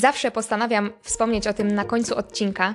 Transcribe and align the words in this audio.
zawsze 0.00 0.30
postanawiam 0.30 0.90
wspomnieć 1.02 1.46
o 1.46 1.52
tym 1.52 1.74
na 1.74 1.84
końcu 1.84 2.16
odcinka. 2.16 2.74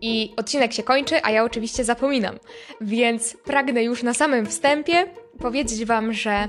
I 0.00 0.32
odcinek 0.36 0.72
się 0.72 0.82
kończy, 0.82 1.22
a 1.22 1.30
ja 1.30 1.44
oczywiście 1.44 1.84
zapominam. 1.84 2.38
Więc 2.80 3.36
pragnę 3.44 3.84
już 3.84 4.02
na 4.02 4.14
samym 4.14 4.46
wstępie 4.46 5.06
powiedzieć 5.38 5.84
Wam, 5.84 6.12
że 6.12 6.48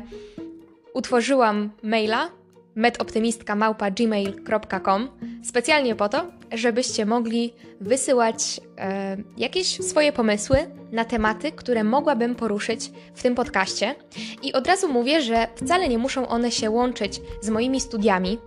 utworzyłam 0.93 1.69
maila 1.83 2.29
medoptymistka.gmail.com 2.75 5.09
specjalnie 5.47 5.95
po 5.95 6.09
to, 6.09 6.25
żebyście 6.51 7.05
mogli 7.05 7.53
wysyłać 7.81 8.61
e, 8.77 9.17
jakieś 9.37 9.67
swoje 9.67 10.13
pomysły 10.13 10.57
na 10.91 11.05
tematy, 11.05 11.51
które 11.51 11.83
mogłabym 11.83 12.35
poruszyć 12.35 12.91
w 13.15 13.23
tym 13.23 13.35
podcaście. 13.35 13.95
I 14.43 14.53
od 14.53 14.67
razu 14.67 14.87
mówię, 14.87 15.21
że 15.21 15.47
wcale 15.55 15.87
nie 15.87 15.97
muszą 15.97 16.27
one 16.27 16.51
się 16.51 16.69
łączyć 16.69 17.21
z 17.41 17.49
moimi 17.49 17.81
studiami, 17.81 18.37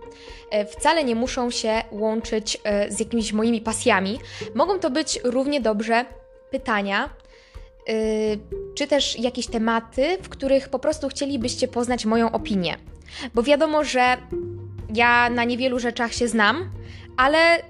e, 0.51 0.65
wcale 0.65 1.03
nie 1.03 1.15
muszą 1.15 1.51
się 1.51 1.81
łączyć 1.91 2.57
e, 2.63 2.91
z 2.91 2.99
jakimiś 2.99 3.33
moimi 3.33 3.61
pasjami. 3.61 4.19
Mogą 4.55 4.79
to 4.79 4.89
być 4.89 5.19
równie 5.23 5.61
dobrze 5.61 6.05
pytania, 6.51 7.09
e, 7.89 7.93
czy 8.75 8.87
też 8.87 9.19
jakieś 9.19 9.47
tematy, 9.47 10.17
w 10.21 10.29
których 10.29 10.69
po 10.69 10.79
prostu 10.79 11.09
chcielibyście 11.09 11.67
poznać 11.67 12.05
moją 12.05 12.31
opinię. 12.31 12.77
Bo 13.33 13.43
wiadomo, 13.43 13.83
że 13.83 14.17
ja 14.95 15.29
na 15.29 15.43
niewielu 15.43 15.79
rzeczach 15.79 16.13
się 16.13 16.27
znam, 16.27 16.71
ale 17.17 17.63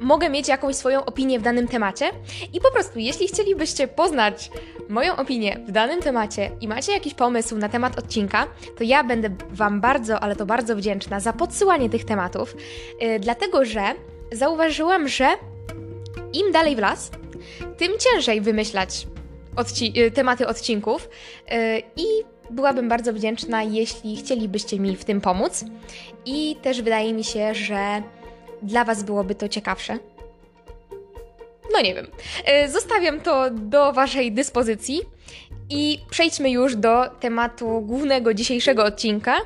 mogę 0.00 0.30
mieć 0.30 0.48
jakąś 0.48 0.76
swoją 0.76 1.04
opinię 1.04 1.38
w 1.38 1.42
danym 1.42 1.68
temacie 1.68 2.10
i 2.52 2.60
po 2.60 2.70
prostu, 2.70 2.98
jeśli 2.98 3.28
chcielibyście 3.28 3.88
poznać 3.88 4.50
moją 4.88 5.16
opinię 5.16 5.58
w 5.66 5.70
danym 5.72 6.02
temacie 6.02 6.50
i 6.60 6.68
macie 6.68 6.92
jakiś 6.92 7.14
pomysł 7.14 7.56
na 7.56 7.68
temat 7.68 7.98
odcinka, 7.98 8.46
to 8.78 8.84
ja 8.84 9.04
będę 9.04 9.30
Wam 9.50 9.80
bardzo, 9.80 10.20
ale 10.20 10.36
to 10.36 10.46
bardzo 10.46 10.76
wdzięczna 10.76 11.20
za 11.20 11.32
podsyłanie 11.32 11.90
tych 11.90 12.04
tematów, 12.04 12.56
yy, 13.00 13.20
dlatego 13.20 13.64
że 13.64 13.82
zauważyłam, 14.32 15.08
że 15.08 15.28
im 16.32 16.52
dalej 16.52 16.76
w 16.76 16.78
las, 16.78 17.10
tym 17.78 17.92
ciężej 17.98 18.40
wymyślać 18.40 19.06
odci 19.56 19.92
yy, 19.98 20.10
tematy 20.10 20.46
odcinków 20.46 21.08
yy, 21.50 21.56
i 21.96 22.06
byłabym 22.50 22.88
bardzo 22.88 23.12
wdzięczna, 23.12 23.62
jeśli 23.62 24.16
chcielibyście 24.16 24.80
mi 24.80 24.96
w 24.96 25.04
tym 25.04 25.20
pomóc. 25.20 25.64
I 26.26 26.56
też 26.62 26.82
wydaje 26.82 27.14
mi 27.14 27.24
się, 27.24 27.54
że 27.54 28.02
dla 28.62 28.84
Was 28.84 29.02
byłoby 29.02 29.34
to 29.34 29.48
ciekawsze. 29.48 29.98
No 31.72 31.80
nie 31.80 31.94
wiem. 31.94 32.06
E, 32.44 32.68
zostawiam 32.68 33.20
to 33.20 33.50
do 33.50 33.92
Waszej 33.92 34.32
dyspozycji 34.32 35.00
i 35.70 35.98
przejdźmy 36.10 36.50
już 36.50 36.76
do 36.76 37.04
tematu 37.20 37.80
głównego 37.80 38.34
dzisiejszego 38.34 38.84
odcinka. 38.84 39.36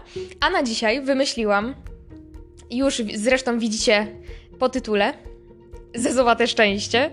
A 0.40 0.50
na 0.50 0.62
dzisiaj 0.62 1.02
wymyśliłam, 1.02 1.74
już 2.70 3.02
zresztą 3.14 3.58
widzicie 3.58 4.06
po 4.58 4.68
tytule, 4.68 5.14
Zezowate 5.94 6.46
Szczęście. 6.46 7.10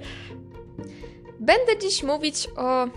Będę 1.39 1.77
dziś 1.81 2.03
mówić 2.03 2.47
o 2.57 2.87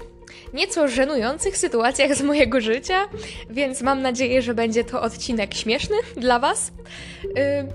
nieco 0.57 0.89
żenujących 0.89 1.57
sytuacjach 1.57 2.15
z 2.15 2.23
mojego 2.23 2.61
życia, 2.61 3.09
więc 3.51 3.83
mam 3.83 4.03
nadzieję, 4.03 4.43
że 4.43 4.55
będzie 4.55 4.85
to 4.85 5.03
odcinek 5.03 5.55
śmieszny 5.55 5.97
dla 6.17 6.39
Was. 6.39 6.69
Y, 6.69 7.33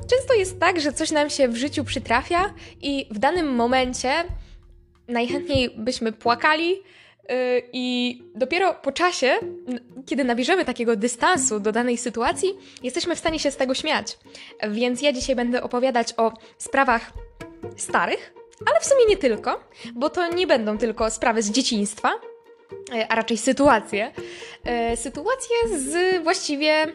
często 0.10 0.34
jest 0.34 0.60
tak, 0.60 0.80
że 0.80 0.94
coś 0.94 1.12
nam 1.12 1.30
się 1.30 1.48
w 1.48 1.56
życiu 1.56 1.84
przytrafia 1.84 2.54
i 2.82 3.08
w 3.12 3.20
danym 3.20 3.56
momencie 3.56 4.12
najchętniej 5.08 5.70
byśmy 5.78 6.12
płakali. 6.12 6.72
Y, 6.74 7.64
I 7.74 8.18
dopiero 8.36 8.74
po 8.74 8.92
czasie, 8.92 9.40
kiedy 10.06 10.24
nabierzemy 10.24 10.66
takiego 10.66 10.96
dystansu 10.96 11.60
do 11.60 11.72
danej 11.72 11.98
sytuacji, 11.98 12.54
jesteśmy 12.84 13.16
w 13.16 13.20
stanie 13.20 13.40
się 13.40 13.52
z 13.52 13.58
tego 13.58 13.74
śmiać. 13.74 14.18
Więc 14.70 15.02
ja 15.02 15.14
dzisiaj 15.14 15.36
będę 15.36 15.64
opowiadać 15.64 16.14
o 16.18 16.34
sprawach 16.58 17.14
starych, 17.78 18.34
ale 18.66 18.80
w 18.80 18.86
sumie 18.86 19.06
nie 19.10 19.18
tylko, 19.18 19.64
bo 19.96 20.10
to 20.10 20.34
nie 20.34 20.48
będą 20.48 20.78
tylko 20.78 21.10
sprawy 21.10 21.42
z 21.42 21.52
dzieciństwa, 21.52 22.10
a 23.10 23.16
raczej 23.16 23.38
sytuację. 23.38 24.12
E, 24.64 24.98
sytuację 24.98 25.56
z 25.78 26.24
właściwie 26.24 26.86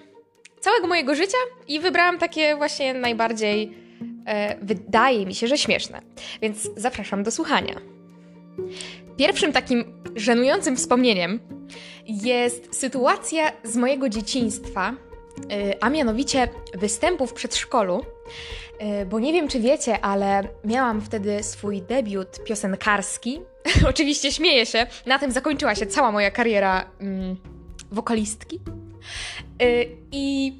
całego 0.60 0.86
mojego 0.86 1.14
życia 1.14 1.38
i 1.68 1.80
wybrałam 1.80 2.18
takie 2.18 2.56
właśnie 2.56 2.94
najbardziej, 2.94 3.72
e, 4.26 4.56
wydaje 4.62 5.26
mi 5.26 5.34
się, 5.34 5.46
że 5.46 5.58
śmieszne. 5.58 6.02
Więc 6.42 6.70
zapraszam 6.76 7.22
do 7.22 7.30
słuchania. 7.30 7.80
Pierwszym 9.16 9.52
takim 9.52 10.02
żenującym 10.16 10.76
wspomnieniem 10.76 11.40
jest 12.06 12.76
sytuacja 12.80 13.52
z 13.64 13.76
mojego 13.76 14.08
dzieciństwa, 14.08 14.94
a 15.80 15.90
mianowicie 15.90 16.48
występu 16.74 17.26
w 17.26 17.32
przedszkolu, 17.32 18.04
bo 19.10 19.20
nie 19.20 19.32
wiem 19.32 19.48
czy 19.48 19.60
wiecie, 19.60 20.04
ale 20.04 20.48
miałam 20.64 21.00
wtedy 21.00 21.42
swój 21.42 21.82
debiut 21.82 22.44
piosenkarski 22.44 23.40
Oczywiście 23.90 24.32
śmieję 24.32 24.66
się. 24.66 24.86
Na 25.06 25.18
tym 25.18 25.32
zakończyła 25.32 25.74
się 25.74 25.86
cała 25.86 26.12
moja 26.12 26.30
kariera 26.30 26.90
mm, 27.00 27.36
wokalistki. 27.92 28.60
Yy, 29.60 29.88
I 30.12 30.56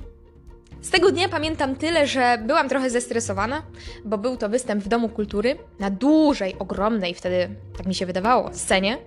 z 0.80 0.90
tego 0.90 1.12
dnia 1.12 1.28
pamiętam 1.28 1.76
tyle, 1.76 2.06
że 2.06 2.38
byłam 2.46 2.68
trochę 2.68 2.90
zestresowana, 2.90 3.62
bo 4.04 4.18
był 4.18 4.36
to 4.36 4.48
występ 4.48 4.84
w 4.84 4.88
Domu 4.88 5.08
Kultury 5.08 5.58
na 5.78 5.90
dużej, 5.90 6.56
ogromnej 6.58 7.14
wtedy, 7.14 7.48
tak 7.76 7.86
mi 7.86 7.94
się 7.94 8.06
wydawało, 8.06 8.50
scenie. 8.52 8.98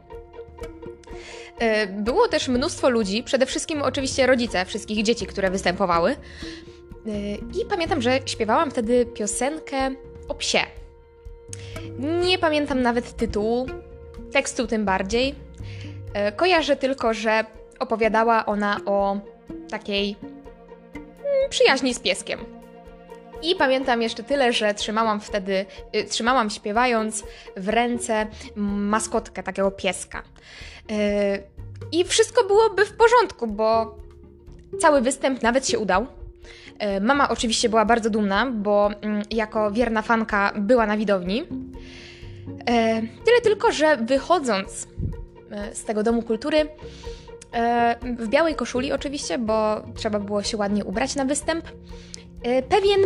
Yy, 1.62 1.68
było 1.88 2.28
też 2.28 2.48
mnóstwo 2.48 2.90
ludzi, 2.90 3.24
przede 3.24 3.46
wszystkim 3.46 3.82
oczywiście 3.82 4.28
rodzice 4.28 4.66
wszystkich 4.66 5.04
dzieci, 5.04 5.26
które 5.26 5.52
występowały. 5.52 6.16
Yy, 7.06 7.14
I 7.62 7.66
pamiętam, 7.70 8.02
że 8.02 8.20
śpiewałam 8.26 8.72
wtedy 8.72 9.06
piosenkę 9.06 9.92
o 10.28 10.36
psie. 10.36 10.60
Nie 12.00 12.38
pamiętam 12.38 12.82
nawet 12.82 13.16
tytułu, 13.16 13.68
tekstu 14.34 14.68
tym 14.68 14.86
bardziej. 14.86 15.36
E, 16.14 16.32
kojarzę 16.32 16.76
tylko, 16.76 17.14
że 17.14 17.46
opowiadała 17.80 18.46
ona 18.46 18.80
o 18.86 19.18
takiej 19.70 20.16
mm, 20.22 21.50
przyjaźni 21.50 21.94
z 21.94 22.00
pieskiem. 22.00 22.60
I 23.42 23.56
pamiętam 23.56 24.02
jeszcze 24.02 24.24
tyle, 24.24 24.54
że 24.54 24.74
trzymałam 24.74 25.20
wtedy, 25.20 25.66
y, 25.96 26.04
trzymałam 26.04 26.50
śpiewając 26.50 27.24
w 27.58 27.70
ręce 27.70 28.28
maskotkę 28.56 29.44
takiego 29.44 29.72
pieska. 29.72 30.24
Y, 30.92 31.44
I 31.92 32.06
wszystko 32.06 32.48
byłoby 32.48 32.86
w 32.86 32.94
porządku, 32.94 33.48
bo 33.48 33.96
cały 34.80 35.02
występ 35.02 35.42
nawet 35.42 35.68
się 35.68 35.80
udał. 35.80 36.04
Y, 36.98 37.02
mama 37.02 37.30
oczywiście 37.30 37.70
była 37.70 37.86
bardzo 37.86 38.10
dumna, 38.10 38.46
bo 38.46 38.90
mm, 39.02 39.24
jako 39.32 39.72
wierna 39.72 40.02
fanka 40.02 40.54
była 40.56 40.86
na 40.86 40.98
widowni. 40.98 41.44
E, 42.70 43.02
tyle 43.02 43.42
tylko, 43.44 43.72
że 43.72 43.98
wychodząc 43.98 44.88
e, 45.52 45.76
z 45.76 45.84
tego 45.84 46.04
domu 46.04 46.22
kultury, 46.22 46.70
e, 47.52 47.96
w 48.18 48.28
białej 48.28 48.56
koszuli 48.56 48.92
oczywiście, 48.92 49.38
bo 49.38 49.82
trzeba 49.96 50.20
było 50.20 50.44
się 50.44 50.58
ładnie 50.58 50.86
ubrać 50.86 51.16
na 51.16 51.26
występ, 51.26 51.66
pewien 52.70 53.00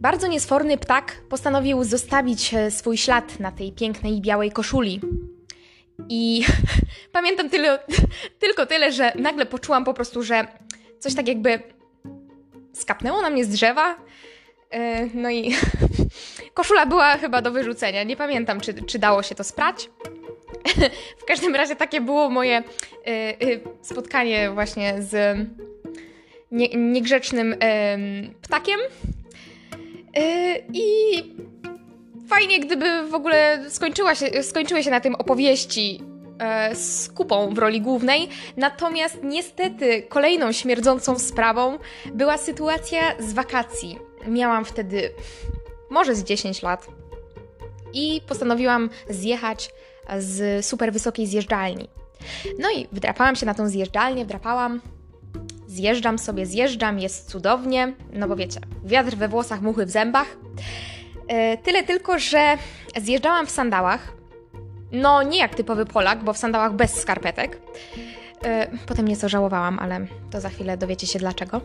bardzo 0.00 0.26
niesforny 0.26 0.78
ptak 0.78 1.22
postanowił 1.28 1.84
zostawić 1.84 2.54
swój 2.70 2.96
ślad 2.96 3.40
na 3.40 3.52
tej 3.52 3.72
pięknej 3.72 4.20
białej 4.20 4.50
koszuli. 4.50 5.00
I 6.08 6.44
pamiętam 7.12 7.50
tyle, 7.50 7.78
tylko 8.40 8.66
tyle, 8.66 8.92
że 8.92 9.12
nagle 9.18 9.46
poczułam 9.46 9.84
po 9.84 9.94
prostu, 9.94 10.22
że 10.22 10.46
coś 10.98 11.14
tak 11.14 11.28
jakby 11.28 11.62
skapnęło 12.72 13.22
na 13.22 13.30
mnie 13.30 13.44
z 13.44 13.48
drzewa. 13.48 13.96
No 15.14 15.30
i 15.30 15.54
Koszula 16.54 16.86
była 16.86 17.16
chyba 17.16 17.42
do 17.42 17.50
wyrzucenia. 17.50 18.02
Nie 18.02 18.16
pamiętam, 18.16 18.60
czy, 18.60 18.74
czy 18.74 18.98
dało 18.98 19.22
się 19.22 19.34
to 19.34 19.44
sprać. 19.44 19.90
w 21.22 21.24
każdym 21.24 21.54
razie 21.54 21.76
takie 21.76 22.00
było 22.00 22.30
moje 22.30 22.58
y, 22.58 23.10
y, 23.46 23.60
spotkanie 23.82 24.50
właśnie 24.50 25.02
z 25.02 25.38
nie, 26.50 26.68
niegrzecznym 26.68 27.52
y, 27.52 27.56
ptakiem. 28.42 28.80
I 30.72 30.84
fajnie, 32.28 32.60
gdyby 32.60 33.08
w 33.08 33.14
ogóle 33.14 33.64
skończyła 33.68 34.14
się, 34.14 34.42
skończyły 34.42 34.82
się 34.82 34.90
na 34.90 35.00
tym 35.00 35.14
opowieści 35.14 36.02
e, 36.38 36.74
z 36.74 37.08
kupą 37.08 37.54
w 37.54 37.58
roli 37.58 37.80
głównej. 37.80 38.28
Natomiast 38.56 39.18
niestety 39.22 40.02
kolejną 40.02 40.52
śmierdzącą 40.52 41.18
sprawą 41.18 41.78
była 42.14 42.38
sytuacja 42.38 43.00
z 43.18 43.32
wakacji. 43.32 43.98
Miałam 44.26 44.64
wtedy 44.64 45.10
może 45.94 46.14
z 46.14 46.24
10 46.24 46.62
lat. 46.62 46.86
I 47.92 48.20
postanowiłam 48.28 48.90
zjechać 49.10 49.70
z 50.18 50.66
super 50.66 50.92
wysokiej 50.92 51.26
zjeżdżalni. 51.26 51.88
No 52.58 52.70
i 52.70 52.88
wdrapałam 52.92 53.36
się 53.36 53.46
na 53.46 53.54
tą 53.54 53.68
zjeżdżalnię, 53.68 54.24
wdrapałam, 54.24 54.80
zjeżdżam 55.66 56.18
sobie, 56.18 56.46
zjeżdżam, 56.46 56.98
jest 56.98 57.30
cudownie, 57.30 57.92
no 58.12 58.28
bo 58.28 58.36
wiecie, 58.36 58.60
wiatr 58.84 59.16
we 59.16 59.28
włosach, 59.28 59.60
muchy 59.60 59.86
w 59.86 59.90
zębach. 59.90 60.36
Yy, 61.28 61.58
tyle 61.58 61.82
tylko, 61.82 62.18
że 62.18 62.58
zjeżdżałam 62.96 63.46
w 63.46 63.50
sandałach, 63.50 64.12
no 64.92 65.22
nie 65.22 65.38
jak 65.38 65.54
typowy 65.54 65.86
Polak, 65.86 66.24
bo 66.24 66.32
w 66.32 66.38
sandałach 66.38 66.72
bez 66.72 66.94
skarpetek. 67.00 67.58
Potem 68.86 69.08
nieco 69.08 69.28
żałowałam, 69.28 69.78
ale 69.78 70.06
to 70.30 70.40
za 70.40 70.48
chwilę 70.48 70.76
dowiecie 70.76 71.06
się 71.06 71.18
dlaczego. 71.18 71.60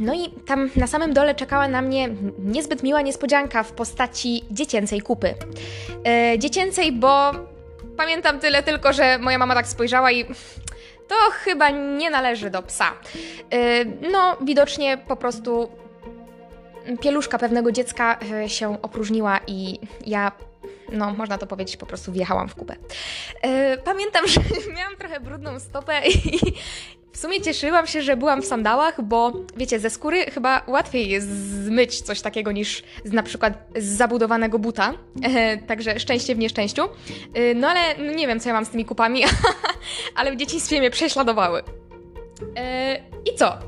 No 0.00 0.14
i 0.14 0.30
tam 0.46 0.70
na 0.76 0.86
samym 0.86 1.12
dole 1.12 1.34
czekała 1.34 1.68
na 1.68 1.82
mnie 1.82 2.08
niezbyt 2.38 2.82
miła 2.82 3.02
niespodzianka 3.02 3.62
w 3.62 3.72
postaci 3.72 4.44
dziecięcej 4.50 5.00
kupy. 5.00 5.34
Dziecięcej, 6.38 6.92
bo 6.92 7.32
pamiętam 7.96 8.40
tyle 8.40 8.62
tylko, 8.62 8.92
że 8.92 9.18
moja 9.18 9.38
mama 9.38 9.54
tak 9.54 9.66
spojrzała 9.66 10.12
i 10.12 10.24
to 11.08 11.14
chyba 11.32 11.70
nie 11.70 12.10
należy 12.10 12.50
do 12.50 12.62
psa. 12.62 12.92
No, 14.12 14.36
widocznie 14.44 14.98
po 14.98 15.16
prostu 15.16 15.68
pieluszka 17.00 17.38
pewnego 17.38 17.72
dziecka 17.72 18.18
się 18.46 18.82
opróżniła 18.82 19.40
i 19.46 19.78
ja 20.06 20.32
no 20.92 21.14
można 21.14 21.38
to 21.38 21.46
powiedzieć, 21.46 21.76
po 21.76 21.86
prostu 21.86 22.12
wjechałam 22.12 22.48
w 22.48 22.54
kupę. 22.54 22.76
E, 23.42 23.78
pamiętam, 23.78 24.28
że 24.32 24.40
miałam 24.76 24.96
trochę 24.96 25.20
brudną 25.20 25.60
stopę 25.60 26.00
i 26.08 26.38
w 27.14 27.18
sumie 27.18 27.40
cieszyłam 27.40 27.86
się, 27.86 28.02
że 28.02 28.16
byłam 28.16 28.42
w 28.42 28.44
sandałach, 28.44 29.02
bo 29.02 29.32
wiecie, 29.56 29.80
ze 29.80 29.90
skóry 29.90 30.30
chyba 30.30 30.62
łatwiej 30.66 31.08
jest 31.08 31.28
zmyć 31.64 32.00
coś 32.00 32.20
takiego 32.20 32.52
niż 32.52 32.82
z, 33.04 33.12
na 33.12 33.22
przykład 33.22 33.52
z 33.76 33.84
zabudowanego 33.84 34.58
buta. 34.58 34.94
E, 35.22 35.56
także 35.56 36.00
szczęście 36.00 36.34
w 36.34 36.38
nieszczęściu. 36.38 36.82
E, 37.34 37.54
no 37.54 37.68
ale 37.68 37.80
no 37.98 38.12
nie 38.12 38.26
wiem, 38.26 38.40
co 38.40 38.48
ja 38.48 38.54
mam 38.54 38.64
z 38.64 38.68
tymi 38.70 38.84
kupami, 38.84 39.22
ale 40.16 40.32
w 40.32 40.36
dzieciństwie 40.36 40.78
mnie 40.78 40.90
prześladowały. 40.90 41.62
I 43.32 43.34
co? 43.34 43.58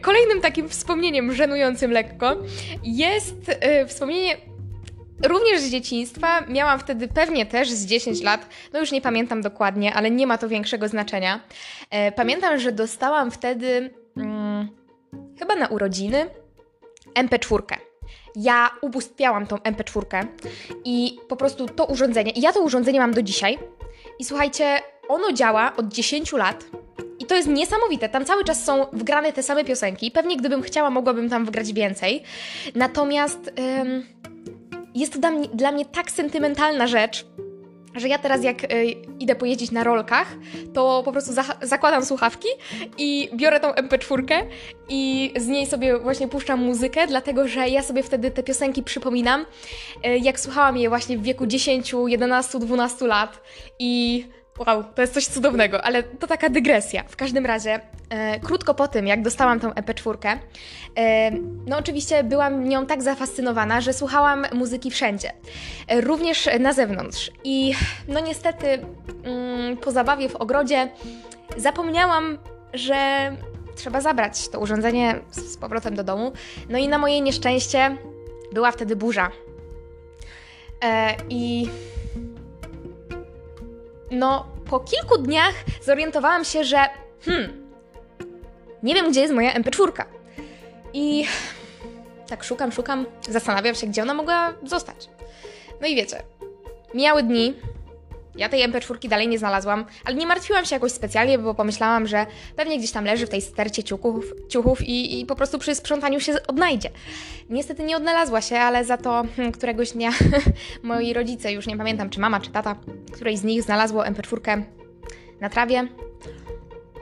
Kolejnym 0.00 0.40
takim 0.40 0.68
wspomnieniem 0.68 1.34
żenującym 1.34 1.90
lekko 1.90 2.36
jest 2.82 3.50
wspomnienie 3.86 4.36
Również 5.22 5.60
z 5.60 5.70
dzieciństwa, 5.70 6.40
miałam 6.48 6.78
wtedy 6.78 7.08
pewnie 7.08 7.46
też 7.46 7.70
z 7.70 7.86
10 7.86 8.22
lat, 8.22 8.48
no 8.72 8.80
już 8.80 8.92
nie 8.92 9.00
pamiętam 9.00 9.42
dokładnie, 9.42 9.94
ale 9.94 10.10
nie 10.10 10.26
ma 10.26 10.38
to 10.38 10.48
większego 10.48 10.88
znaczenia. 10.88 11.40
E, 11.90 12.12
pamiętam, 12.12 12.58
że 12.58 12.72
dostałam 12.72 13.30
wtedy 13.30 13.90
hmm, 14.14 14.68
chyba 15.38 15.54
na 15.54 15.66
urodziny 15.66 16.26
MP4. 17.14 17.76
Ja 18.36 18.70
ubóstwiałam 18.80 19.46
tą 19.46 19.56
MP4 19.56 20.26
i 20.84 21.18
po 21.28 21.36
prostu 21.36 21.66
to 21.66 21.84
urządzenie, 21.84 22.30
i 22.32 22.40
ja 22.40 22.52
to 22.52 22.60
urządzenie 22.60 23.00
mam 23.00 23.14
do 23.14 23.22
dzisiaj. 23.22 23.58
I 24.18 24.24
słuchajcie, 24.24 24.78
ono 25.08 25.32
działa 25.32 25.72
od 25.76 25.88
10 25.88 26.32
lat. 26.32 26.64
I 27.18 27.26
to 27.26 27.34
jest 27.34 27.48
niesamowite. 27.48 28.08
Tam 28.08 28.24
cały 28.24 28.44
czas 28.44 28.64
są 28.64 28.86
wgrane 28.92 29.32
te 29.32 29.42
same 29.42 29.64
piosenki. 29.64 30.10
Pewnie 30.10 30.36
gdybym 30.36 30.62
chciała, 30.62 30.90
mogłabym 30.90 31.30
tam 31.30 31.44
wgrać 31.44 31.72
więcej. 31.72 32.22
Natomiast. 32.74 33.52
Ym, 33.80 34.06
jest 34.94 35.12
to 35.12 35.18
dla 35.18 35.30
mnie, 35.30 35.48
dla 35.48 35.72
mnie 35.72 35.84
tak 35.84 36.10
sentymentalna 36.10 36.86
rzecz, 36.86 37.26
że 37.94 38.08
ja 38.08 38.18
teraz 38.18 38.44
jak 38.44 38.64
y, 38.64 38.84
idę 39.18 39.34
pojeździć 39.34 39.70
na 39.70 39.84
rolkach, 39.84 40.36
to 40.74 41.02
po 41.04 41.12
prostu 41.12 41.32
za 41.32 41.44
zakładam 41.62 42.04
słuchawki 42.04 42.48
i 42.98 43.30
biorę 43.34 43.60
tą 43.60 43.70
MP4 43.70 44.42
i 44.88 45.32
z 45.36 45.46
niej 45.46 45.66
sobie 45.66 45.98
właśnie 45.98 46.28
puszczam 46.28 46.60
muzykę, 46.60 47.06
dlatego 47.06 47.48
że 47.48 47.68
ja 47.68 47.82
sobie 47.82 48.02
wtedy 48.02 48.30
te 48.30 48.42
piosenki 48.42 48.82
przypominam, 48.82 49.46
y, 50.06 50.18
jak 50.18 50.40
słuchałam 50.40 50.76
je 50.76 50.88
właśnie 50.88 51.18
w 51.18 51.22
wieku 51.22 51.46
10, 51.46 51.94
11, 52.06 52.58
12 52.58 53.06
lat 53.06 53.40
i 53.78 54.24
Wow, 54.58 54.84
to 54.94 55.02
jest 55.02 55.14
coś 55.14 55.26
cudownego, 55.26 55.84
ale 55.84 56.02
to 56.02 56.26
taka 56.26 56.48
dygresja. 56.48 57.04
W 57.08 57.16
każdym 57.16 57.46
razie, 57.46 57.80
e, 58.10 58.40
krótko 58.40 58.74
po 58.74 58.88
tym, 58.88 59.06
jak 59.06 59.22
dostałam 59.22 59.60
tą 59.60 59.70
EP4, 59.70 60.38
e, 60.96 61.30
no 61.66 61.78
oczywiście 61.78 62.24
byłam 62.24 62.68
nią 62.68 62.86
tak 62.86 63.02
zafascynowana, 63.02 63.80
że 63.80 63.92
słuchałam 63.92 64.46
muzyki 64.52 64.90
wszędzie, 64.90 65.32
e, 65.88 66.00
również 66.00 66.48
na 66.60 66.72
zewnątrz. 66.72 67.30
I 67.44 67.74
no 68.08 68.20
niestety, 68.20 68.66
mm, 69.24 69.76
po 69.76 69.90
zabawie 69.92 70.28
w 70.28 70.36
ogrodzie 70.36 70.88
zapomniałam, 71.56 72.38
że 72.74 73.32
trzeba 73.76 74.00
zabrać 74.00 74.48
to 74.48 74.60
urządzenie 74.60 75.20
z 75.30 75.56
powrotem 75.56 75.96
do 75.96 76.04
domu. 76.04 76.32
No 76.68 76.78
i 76.78 76.88
na 76.88 76.98
moje 76.98 77.20
nieszczęście 77.20 77.96
była 78.52 78.72
wtedy 78.72 78.96
burza. 78.96 79.30
E, 80.84 81.14
I 81.28 81.68
no, 84.12 84.46
po 84.70 84.80
kilku 84.80 85.18
dniach 85.18 85.54
zorientowałam 85.82 86.44
się, 86.44 86.64
że 86.64 86.78
hmm, 87.24 87.72
nie 88.82 88.94
wiem, 88.94 89.10
gdzie 89.10 89.20
jest 89.20 89.34
moja 89.34 89.54
MP4. 89.54 90.04
I 90.92 91.24
tak 92.28 92.44
szukam, 92.44 92.72
szukam, 92.72 93.06
zastanawiam 93.28 93.74
się, 93.74 93.86
gdzie 93.86 94.02
ona 94.02 94.14
mogła 94.14 94.52
zostać. 94.64 95.08
No 95.80 95.86
i 95.86 95.96
wiecie, 95.96 96.22
mijały 96.94 97.22
dni, 97.22 97.54
ja 98.34 98.48
tej 98.48 98.68
MP4 98.68 99.08
dalej 99.08 99.28
nie 99.28 99.38
znalazłam, 99.38 99.84
ale 100.04 100.16
nie 100.16 100.26
martwiłam 100.26 100.64
się 100.64 100.76
jakoś 100.76 100.92
specjalnie, 100.92 101.38
bo 101.38 101.54
pomyślałam, 101.54 102.06
że 102.06 102.26
pewnie 102.56 102.78
gdzieś 102.78 102.90
tam 102.90 103.04
leży 103.04 103.26
w 103.26 103.30
tej 103.30 103.42
stercie 103.42 103.84
ciuchów, 103.84 104.24
ciuchów 104.48 104.82
i, 104.82 105.20
i 105.20 105.26
po 105.26 105.36
prostu 105.36 105.58
przy 105.58 105.74
sprzątaniu 105.74 106.20
się 106.20 106.34
odnajdzie. 106.48 106.90
Niestety 107.50 107.82
nie 107.82 107.96
odnalazła 107.96 108.40
się, 108.40 108.58
ale 108.58 108.84
za 108.84 108.96
to 108.96 109.24
hmm, 109.36 109.52
któregoś 109.52 109.90
dnia 109.90 110.10
moi 110.82 111.12
rodzice, 111.12 111.52
już 111.52 111.66
nie 111.66 111.76
pamiętam 111.76 112.10
czy 112.10 112.20
mama, 112.20 112.40
czy 112.40 112.50
tata, 112.50 112.76
której 113.12 113.36
z 113.36 113.44
nich 113.44 113.62
znalazło 113.62 114.04
MP4 114.04 114.62
na 115.40 115.48
trawie. 115.48 115.88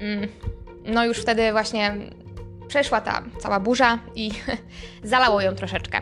Mm, 0.01 0.29
no 0.85 1.05
już 1.05 1.19
wtedy 1.19 1.53
właśnie 1.53 1.97
przeszła 2.69 3.01
ta 3.01 3.23
cała 3.39 3.61
burza 3.61 3.99
i 4.15 4.31
zalało 5.03 5.41
ją 5.41 5.55
troszeczkę. 5.55 6.01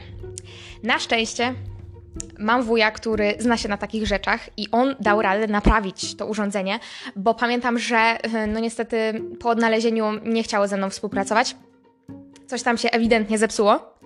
Na 0.82 0.98
szczęście 0.98 1.54
Mam 2.38 2.62
wuja, 2.62 2.90
który 2.90 3.34
zna 3.38 3.56
się 3.56 3.68
na 3.68 3.76
takich 3.76 4.06
rzeczach 4.06 4.40
i 4.56 4.68
on 4.72 4.96
dał 5.00 5.22
radę 5.22 5.46
naprawić 5.46 6.16
to 6.16 6.26
urządzenie, 6.26 6.78
bo 7.16 7.34
pamiętam, 7.34 7.78
że 7.78 7.96
e, 7.96 8.46
no 8.46 8.60
niestety 8.60 9.22
po 9.40 9.50
odnalezieniu 9.50 10.12
nie 10.24 10.42
chciało 10.42 10.68
ze 10.68 10.76
mną 10.76 10.90
współpracować. 10.90 11.56
Coś 12.46 12.62
tam 12.62 12.78
się 12.78 12.90
ewidentnie 12.90 13.38
zepsuło. 13.38 13.98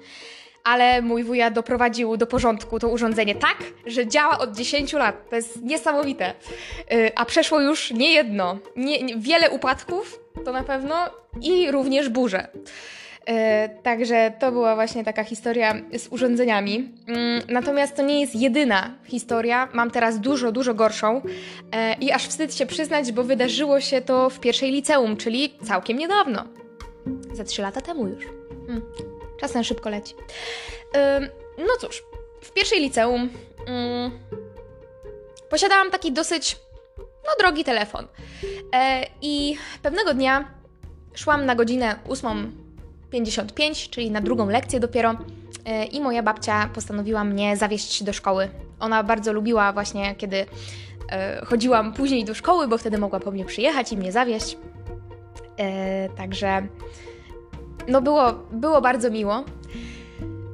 Ale 0.64 1.02
mój 1.02 1.24
wuja 1.24 1.50
doprowadził 1.50 2.16
do 2.16 2.26
porządku 2.26 2.78
to 2.78 2.88
urządzenie 2.88 3.34
tak, 3.34 3.56
że 3.86 4.06
działa 4.06 4.38
od 4.38 4.56
10 4.56 4.92
lat. 4.92 5.30
To 5.30 5.36
jest 5.36 5.62
niesamowite. 5.62 6.34
E, 6.90 7.18
a 7.18 7.24
przeszło 7.24 7.60
już 7.60 7.90
nie 7.90 8.12
jedno, 8.12 8.58
nie, 8.76 9.02
nie, 9.02 9.16
wiele 9.16 9.50
upadków, 9.50 10.18
to 10.44 10.52
na 10.52 10.62
pewno, 10.62 10.96
i 11.40 11.70
również 11.70 12.08
burze. 12.08 12.48
E, 13.26 13.68
także 13.68 14.32
to 14.38 14.52
była 14.52 14.74
właśnie 14.74 15.04
taka 15.04 15.24
historia 15.24 15.74
z 15.98 16.08
urządzeniami. 16.08 16.92
Mm, 17.08 17.42
natomiast 17.48 17.96
to 17.96 18.02
nie 18.02 18.20
jest 18.20 18.34
jedyna 18.34 18.94
historia. 19.04 19.68
Mam 19.72 19.90
teraz 19.90 20.20
dużo, 20.20 20.52
dużo 20.52 20.74
gorszą 20.74 21.22
e, 21.72 21.94
i 21.94 22.12
aż 22.12 22.28
wstyd 22.28 22.54
się 22.54 22.66
przyznać, 22.66 23.12
bo 23.12 23.24
wydarzyło 23.24 23.80
się 23.80 24.00
to 24.00 24.30
w 24.30 24.40
pierwszej 24.40 24.70
liceum, 24.70 25.16
czyli 25.16 25.54
całkiem 25.64 25.98
niedawno. 25.98 26.44
Za 27.32 27.44
trzy 27.44 27.62
lata 27.62 27.80
temu 27.80 28.08
już. 28.08 28.24
Hmm. 28.66 28.82
Czas 29.40 29.66
szybko 29.66 29.90
leci. 29.90 30.14
No 31.58 31.76
cóż, 31.80 32.02
w 32.42 32.52
pierwszej 32.52 32.80
liceum 32.80 33.30
mm, 33.66 34.10
posiadałam 35.50 35.90
taki 35.90 36.12
dosyć 36.12 36.56
no, 36.98 37.32
drogi 37.38 37.64
telefon. 37.64 38.08
E, 38.74 39.06
I 39.22 39.56
pewnego 39.82 40.14
dnia 40.14 40.54
szłam 41.14 41.46
na 41.46 41.54
godzinę 41.54 41.98
ósmą 42.08 42.61
55, 43.12 43.90
czyli 43.90 44.10
na 44.10 44.20
drugą 44.20 44.48
lekcję 44.48 44.80
dopiero. 44.80 45.14
E, 45.64 45.84
I 45.84 46.00
moja 46.00 46.22
babcia 46.22 46.70
postanowiła 46.74 47.24
mnie 47.24 47.56
zawieźć 47.56 48.02
do 48.02 48.12
szkoły. 48.12 48.48
Ona 48.80 49.02
bardzo 49.02 49.32
lubiła 49.32 49.72
właśnie, 49.72 50.14
kiedy 50.14 50.46
e, 51.12 51.44
chodziłam 51.44 51.92
później 51.92 52.24
do 52.24 52.34
szkoły, 52.34 52.68
bo 52.68 52.78
wtedy 52.78 52.98
mogła 52.98 53.20
po 53.20 53.30
mnie 53.30 53.44
przyjechać 53.44 53.92
i 53.92 53.96
mnie 53.96 54.12
zawieźć. 54.12 54.56
E, 55.58 56.08
także 56.08 56.66
no 57.88 58.02
było, 58.02 58.32
było 58.52 58.80
bardzo 58.80 59.10
miło. 59.10 59.44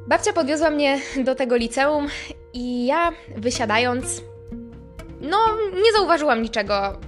Babcia 0.06 0.32
podwiozła 0.32 0.70
mnie 0.70 1.00
do 1.24 1.34
tego 1.34 1.56
liceum 1.56 2.08
i 2.52 2.86
ja 2.86 3.12
wysiadając, 3.36 4.22
no 5.20 5.38
nie 5.84 5.92
zauważyłam 5.92 6.42
niczego 6.42 6.98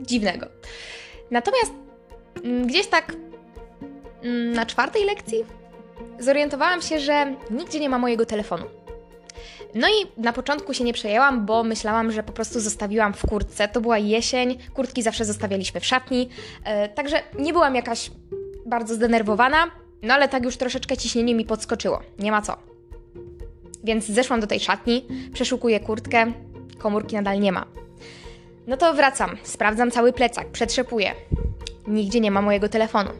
dziwnego. 0.00 0.46
Natomiast 1.30 1.72
mm, 2.44 2.66
gdzieś 2.66 2.86
tak 2.86 3.12
na 4.54 4.66
czwartej 4.66 5.04
lekcji 5.04 5.44
zorientowałam 6.18 6.82
się, 6.82 7.00
że 7.00 7.34
nigdzie 7.50 7.80
nie 7.80 7.88
ma 7.88 7.98
mojego 7.98 8.26
telefonu. 8.26 8.64
No 9.74 9.88
i 9.88 10.22
na 10.22 10.32
początku 10.32 10.74
się 10.74 10.84
nie 10.84 10.92
przejęłam, 10.92 11.46
bo 11.46 11.64
myślałam, 11.64 12.12
że 12.12 12.22
po 12.22 12.32
prostu 12.32 12.60
zostawiłam 12.60 13.14
w 13.14 13.26
kurtce. 13.26 13.68
To 13.68 13.80
była 13.80 13.98
jesień, 13.98 14.58
kurtki 14.74 15.02
zawsze 15.02 15.24
zostawialiśmy 15.24 15.80
w 15.80 15.86
szatni, 15.86 16.28
yy, 16.66 16.88
także 16.88 17.22
nie 17.38 17.52
byłam 17.52 17.74
jakaś 17.74 18.10
bardzo 18.66 18.94
zdenerwowana, 18.94 19.70
no 20.02 20.14
ale 20.14 20.28
tak 20.28 20.44
już 20.44 20.56
troszeczkę 20.56 20.96
ciśnienie 20.96 21.34
mi 21.34 21.44
podskoczyło. 21.44 22.00
Nie 22.18 22.30
ma 22.30 22.42
co. 22.42 22.56
Więc 23.84 24.06
zeszłam 24.06 24.40
do 24.40 24.46
tej 24.46 24.60
szatni, 24.60 25.06
przeszukuję 25.32 25.80
kurtkę, 25.80 26.32
komórki 26.78 27.16
nadal 27.16 27.40
nie 27.40 27.52
ma. 27.52 27.66
No 28.66 28.76
to 28.76 28.94
wracam, 28.94 29.36
sprawdzam 29.42 29.90
cały 29.90 30.12
plecak, 30.12 30.48
przetrzepuję. 30.48 31.14
Nigdzie 31.86 32.20
nie 32.20 32.30
ma 32.30 32.42
mojego 32.42 32.68
telefonu. 32.68 33.10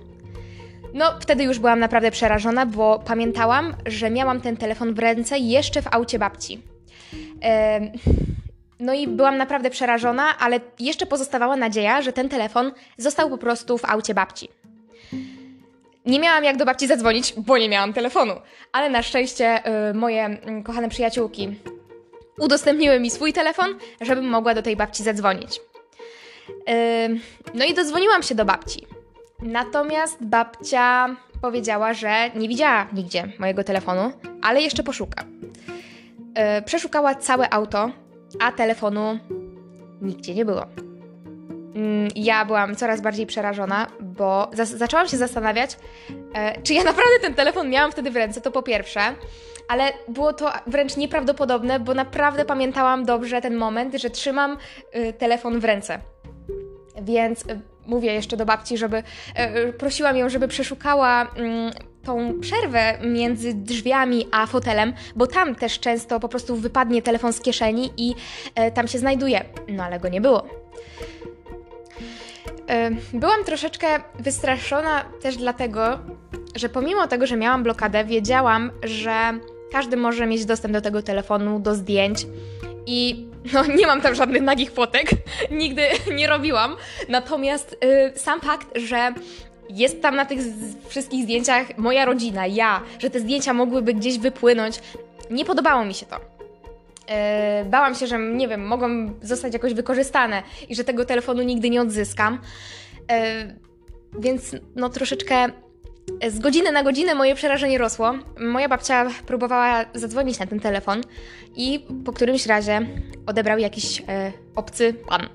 No, 0.94 1.14
wtedy 1.20 1.44
już 1.44 1.58
byłam 1.58 1.78
naprawdę 1.78 2.10
przerażona, 2.10 2.66
bo 2.66 2.98
pamiętałam, 2.98 3.74
że 3.86 4.10
miałam 4.10 4.40
ten 4.40 4.56
telefon 4.56 4.94
w 4.94 4.98
ręce 4.98 5.38
jeszcze 5.38 5.82
w 5.82 5.86
aucie 5.94 6.18
babci. 6.18 6.62
no 8.80 8.94
i 8.94 9.08
byłam 9.08 9.36
naprawdę 9.36 9.70
przerażona, 9.70 10.38
ale 10.38 10.60
jeszcze 10.78 11.06
pozostawała 11.06 11.56
nadzieja, 11.56 12.02
że 12.02 12.12
ten 12.12 12.28
telefon 12.28 12.72
został 12.96 13.30
po 13.30 13.38
prostu 13.38 13.78
w 13.78 13.84
aucie 13.84 14.14
babci. 14.14 14.48
Nie 16.06 16.20
miałam 16.20 16.44
jak 16.44 16.56
do 16.56 16.64
babci 16.64 16.86
zadzwonić, 16.86 17.34
bo 17.36 17.58
nie 17.58 17.68
miałam 17.68 17.92
telefonu, 17.92 18.34
ale 18.72 18.90
na 18.90 19.02
szczęście 19.02 19.62
y, 19.90 19.94
moje 19.94 20.28
y, 20.60 20.62
kochane 20.62 20.88
przyjaciółki 20.88 21.56
udostępniły 22.38 23.00
mi 23.00 23.10
swój 23.10 23.32
telefon, 23.32 23.78
żebym 24.00 24.28
mogła 24.28 24.54
do 24.54 24.62
tej 24.62 24.76
babci 24.76 25.02
zadzwonić. 25.02 25.60
No 27.54 27.64
i 27.64 27.74
dodzwoniłam 27.74 28.22
się 28.22 28.34
do 28.34 28.44
babci. 28.44 28.86
Natomiast 29.42 30.24
babcia 30.24 31.16
powiedziała, 31.42 31.94
że 31.94 32.30
nie 32.34 32.48
widziała 32.48 32.86
nigdzie 32.92 33.32
mojego 33.38 33.64
telefonu, 33.64 34.12
ale 34.42 34.62
jeszcze 34.62 34.82
poszuka. 34.82 35.24
Y, 36.58 36.62
przeszukała 36.62 37.14
całe 37.14 37.52
auto, 37.52 37.90
a 38.40 38.52
telefonu 38.52 39.18
nigdzie 40.02 40.34
nie 40.34 40.44
było. 40.44 40.66
Mm, 41.74 42.08
ja 42.14 42.44
byłam 42.44 42.76
coraz 42.76 43.00
bardziej 43.00 43.26
przerażona, 43.26 43.86
bo 44.00 44.50
zaczęłam 44.52 45.08
się 45.08 45.16
zastanawiać, 45.16 45.76
e, 46.34 46.62
czy 46.62 46.74
ja 46.74 46.84
naprawdę 46.84 47.18
ten 47.20 47.34
telefon 47.34 47.70
miałam 47.70 47.92
wtedy 47.92 48.10
w 48.10 48.16
ręce, 48.16 48.40
to 48.40 48.50
po 48.50 48.62
pierwsze, 48.62 49.00
ale 49.68 49.92
było 50.08 50.32
to 50.32 50.52
wręcz 50.66 50.96
nieprawdopodobne, 50.96 51.80
bo 51.80 51.94
naprawdę 51.94 52.44
pamiętałam 52.44 53.04
dobrze 53.04 53.40
ten 53.40 53.56
moment, 53.56 53.94
że 53.94 54.10
trzymam 54.10 54.58
y, 54.96 55.12
telefon 55.12 55.60
w 55.60 55.64
ręce. 55.64 55.98
Więc 57.02 57.44
mówię 57.88 58.14
jeszcze 58.14 58.36
do 58.36 58.46
babci, 58.46 58.78
żeby 58.78 59.02
y, 59.66 59.72
prosiłam 59.72 60.16
ją, 60.16 60.28
żeby 60.28 60.48
przeszukała 60.48 61.30
mm, 61.36 61.72
tą 62.04 62.40
przerwę 62.40 62.98
między 63.02 63.54
drzwiami 63.54 64.28
a 64.32 64.46
fotelem, 64.46 64.92
bo 65.16 65.26
tam 65.26 65.54
też 65.54 65.80
często 65.80 66.20
po 66.20 66.28
prostu 66.28 66.56
wypadnie 66.56 67.02
telefon 67.02 67.32
z 67.32 67.40
kieszeni 67.40 67.90
i 67.96 68.14
e, 68.54 68.70
tam 68.70 68.88
się 68.88 68.98
znajduje. 68.98 69.44
No 69.68 69.84
ale 69.84 70.00
go 70.00 70.08
nie 70.08 70.20
było. 70.20 70.46
E, 72.68 72.90
byłam 73.12 73.44
troszeczkę 73.44 73.86
wystraszona 74.18 75.04
też 75.22 75.36
dlatego, 75.36 75.98
że 76.54 76.68
pomimo 76.68 77.06
tego, 77.06 77.26
że 77.26 77.36
miałam 77.36 77.62
blokadę, 77.62 78.04
wiedziałam, 78.04 78.70
że 78.82 79.38
każdy 79.72 79.96
może 79.96 80.26
mieć 80.26 80.44
dostęp 80.44 80.74
do 80.74 80.80
tego 80.80 81.02
telefonu, 81.02 81.60
do 81.60 81.74
zdjęć 81.74 82.26
i 82.88 83.26
no, 83.52 83.66
nie 83.66 83.86
mam 83.86 84.00
tam 84.00 84.14
żadnych 84.14 84.42
nagich 84.42 84.70
fotek, 84.70 85.10
nigdy 85.50 85.82
nie 86.14 86.26
robiłam. 86.26 86.76
Natomiast 87.08 87.76
y, 87.84 88.18
sam 88.18 88.40
fakt, 88.40 88.78
że 88.78 89.12
jest 89.70 90.02
tam 90.02 90.16
na 90.16 90.24
tych 90.24 90.38
wszystkich 90.86 91.22
zdjęciach 91.22 91.78
moja 91.78 92.04
rodzina, 92.04 92.46
ja, 92.46 92.82
że 92.98 93.10
te 93.10 93.20
zdjęcia 93.20 93.54
mogłyby 93.54 93.94
gdzieś 93.94 94.18
wypłynąć. 94.18 94.80
Nie 95.30 95.44
podobało 95.44 95.84
mi 95.84 95.94
się 95.94 96.06
to. 96.06 96.16
Yy, 96.16 97.64
bałam 97.64 97.94
się, 97.94 98.06
że 98.06 98.18
nie 98.18 98.48
wiem, 98.48 98.66
mogą 98.66 98.88
zostać 99.22 99.52
jakoś 99.52 99.74
wykorzystane 99.74 100.42
i 100.68 100.74
że 100.74 100.84
tego 100.84 101.04
telefonu 101.04 101.42
nigdy 101.42 101.70
nie 101.70 101.82
odzyskam. 101.82 102.38
Yy, 103.10 103.16
więc 104.20 104.56
no 104.76 104.88
troszeczkę 104.88 105.48
z 106.28 106.38
godziny 106.38 106.72
na 106.72 106.82
godzinę 106.82 107.14
moje 107.14 107.34
przerażenie 107.34 107.78
rosło. 107.78 108.14
Moja 108.40 108.68
babcia 108.68 109.06
próbowała 109.26 109.84
zadzwonić 109.94 110.38
na 110.38 110.46
ten 110.46 110.60
telefon 110.60 111.00
i 111.56 111.86
po 112.04 112.12
którymś 112.12 112.46
razie 112.46 112.86
odebrał 113.26 113.58
jakiś 113.58 114.02
e, 114.08 114.32
obcy 114.54 114.94
pan. 115.08 115.28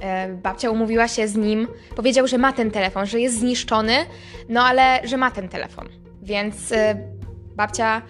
E, 0.00 0.28
babcia 0.28 0.70
umówiła 0.70 1.08
się 1.08 1.28
z 1.28 1.36
nim, 1.36 1.68
powiedział, 1.96 2.26
że 2.26 2.38
ma 2.38 2.52
ten 2.52 2.70
telefon, 2.70 3.06
że 3.06 3.20
jest 3.20 3.38
zniszczony, 3.38 3.96
no 4.48 4.62
ale 4.62 5.00
że 5.04 5.16
ma 5.16 5.30
ten 5.30 5.48
telefon. 5.48 5.88
Więc 6.22 6.72
e, 6.72 6.94
babcia 7.56 8.02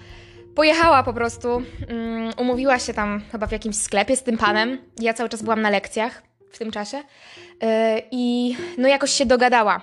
pojechała 0.55 1.03
po 1.03 1.13
prostu, 1.13 1.49
um, 1.49 1.65
umówiła 2.37 2.79
się 2.79 2.95
tam 2.95 3.23
chyba 3.33 3.47
w 3.47 3.53
jakimś 3.53 3.77
sklepie 3.77 4.17
z 4.17 4.23
tym 4.23 4.39
panem. 4.39 4.79
Ja 5.01 5.15
cały 5.15 5.29
czas 5.29 5.43
byłam 5.43 5.63
na 5.63 5.71
lekcjach 5.71 6.23
w 6.53 6.59
tym 6.59 6.71
czasie 6.71 7.03
e, 7.63 8.03
i 8.11 8.57
no 8.79 8.89
jakoś 8.89 9.11
się 9.11 9.27
dogadała. 9.27 9.81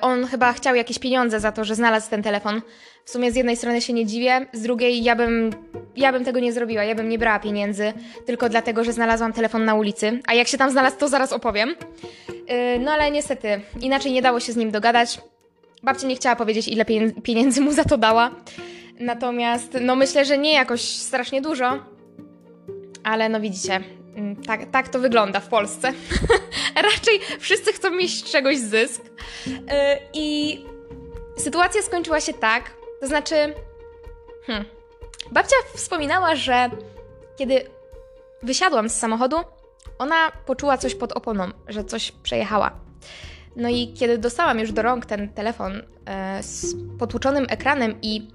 On 0.00 0.26
chyba 0.26 0.52
chciał 0.52 0.74
jakieś 0.74 0.98
pieniądze 0.98 1.40
za 1.40 1.52
to, 1.52 1.64
że 1.64 1.74
znalazł 1.74 2.10
ten 2.10 2.22
telefon. 2.22 2.62
W 3.04 3.10
sumie 3.10 3.32
z 3.32 3.36
jednej 3.36 3.56
strony 3.56 3.80
się 3.80 3.92
nie 3.92 4.06
dziwię, 4.06 4.46
z 4.52 4.62
drugiej 4.62 5.02
ja 5.02 5.16
bym 5.16 5.50
ja 5.96 6.12
bym 6.12 6.24
tego 6.24 6.40
nie 6.40 6.52
zrobiła, 6.52 6.84
ja 6.84 6.94
bym 6.94 7.08
nie 7.08 7.18
brała 7.18 7.38
pieniędzy 7.38 7.92
tylko 8.26 8.48
dlatego, 8.48 8.84
że 8.84 8.92
znalazłam 8.92 9.32
telefon 9.32 9.64
na 9.64 9.74
ulicy. 9.74 10.20
A 10.26 10.34
jak 10.34 10.48
się 10.48 10.58
tam 10.58 10.70
znalazł, 10.70 10.96
to 10.98 11.08
zaraz 11.08 11.32
opowiem. 11.32 11.68
Yy, 11.68 12.78
no 12.80 12.92
ale 12.92 13.10
niestety, 13.10 13.60
inaczej 13.80 14.12
nie 14.12 14.22
dało 14.22 14.40
się 14.40 14.52
z 14.52 14.56
nim 14.56 14.70
dogadać. 14.70 15.20
Babcia 15.82 16.06
nie 16.06 16.16
chciała 16.16 16.36
powiedzieć, 16.36 16.68
ile 16.68 16.84
pieniędzy 17.22 17.60
mu 17.60 17.72
za 17.72 17.84
to 17.84 17.98
dała. 17.98 18.30
Natomiast, 19.00 19.78
no 19.80 19.96
myślę, 19.96 20.24
że 20.24 20.38
nie 20.38 20.52
jakoś 20.52 20.80
strasznie 20.82 21.42
dużo. 21.42 21.78
Ale 23.04 23.28
no 23.28 23.40
widzicie, 23.40 23.80
tak, 24.46 24.70
tak 24.70 24.88
to 24.88 24.98
wygląda 24.98 25.40
w 25.40 25.48
Polsce. 25.48 25.92
Raczej 26.90 27.20
wszyscy 27.40 27.72
chcą 27.72 27.90
mieć 27.90 28.24
czegoś 28.24 28.58
zysk. 28.58 29.02
Yy, 29.46 29.62
I 30.14 30.58
sytuacja 31.36 31.82
skończyła 31.82 32.20
się 32.20 32.32
tak, 32.32 32.70
to 33.00 33.06
znaczy. 33.06 33.34
Hmm, 34.46 34.64
Babcia 35.30 35.56
wspominała, 35.74 36.36
że 36.36 36.70
kiedy 37.36 37.64
wysiadłam 38.42 38.88
z 38.88 38.94
samochodu, 38.94 39.36
ona 39.98 40.32
poczuła 40.46 40.78
coś 40.78 40.94
pod 40.94 41.12
oponą, 41.12 41.50
że 41.68 41.84
coś 41.84 42.12
przejechała. 42.12 42.70
No 43.56 43.68
i 43.68 43.92
kiedy 43.98 44.18
dostałam 44.18 44.58
już 44.58 44.72
do 44.72 44.82
rąk 44.82 45.06
ten 45.06 45.28
telefon 45.28 45.82
e, 46.06 46.42
z 46.42 46.74
potłuczonym 46.98 47.46
ekranem 47.48 47.94
i 48.02 48.28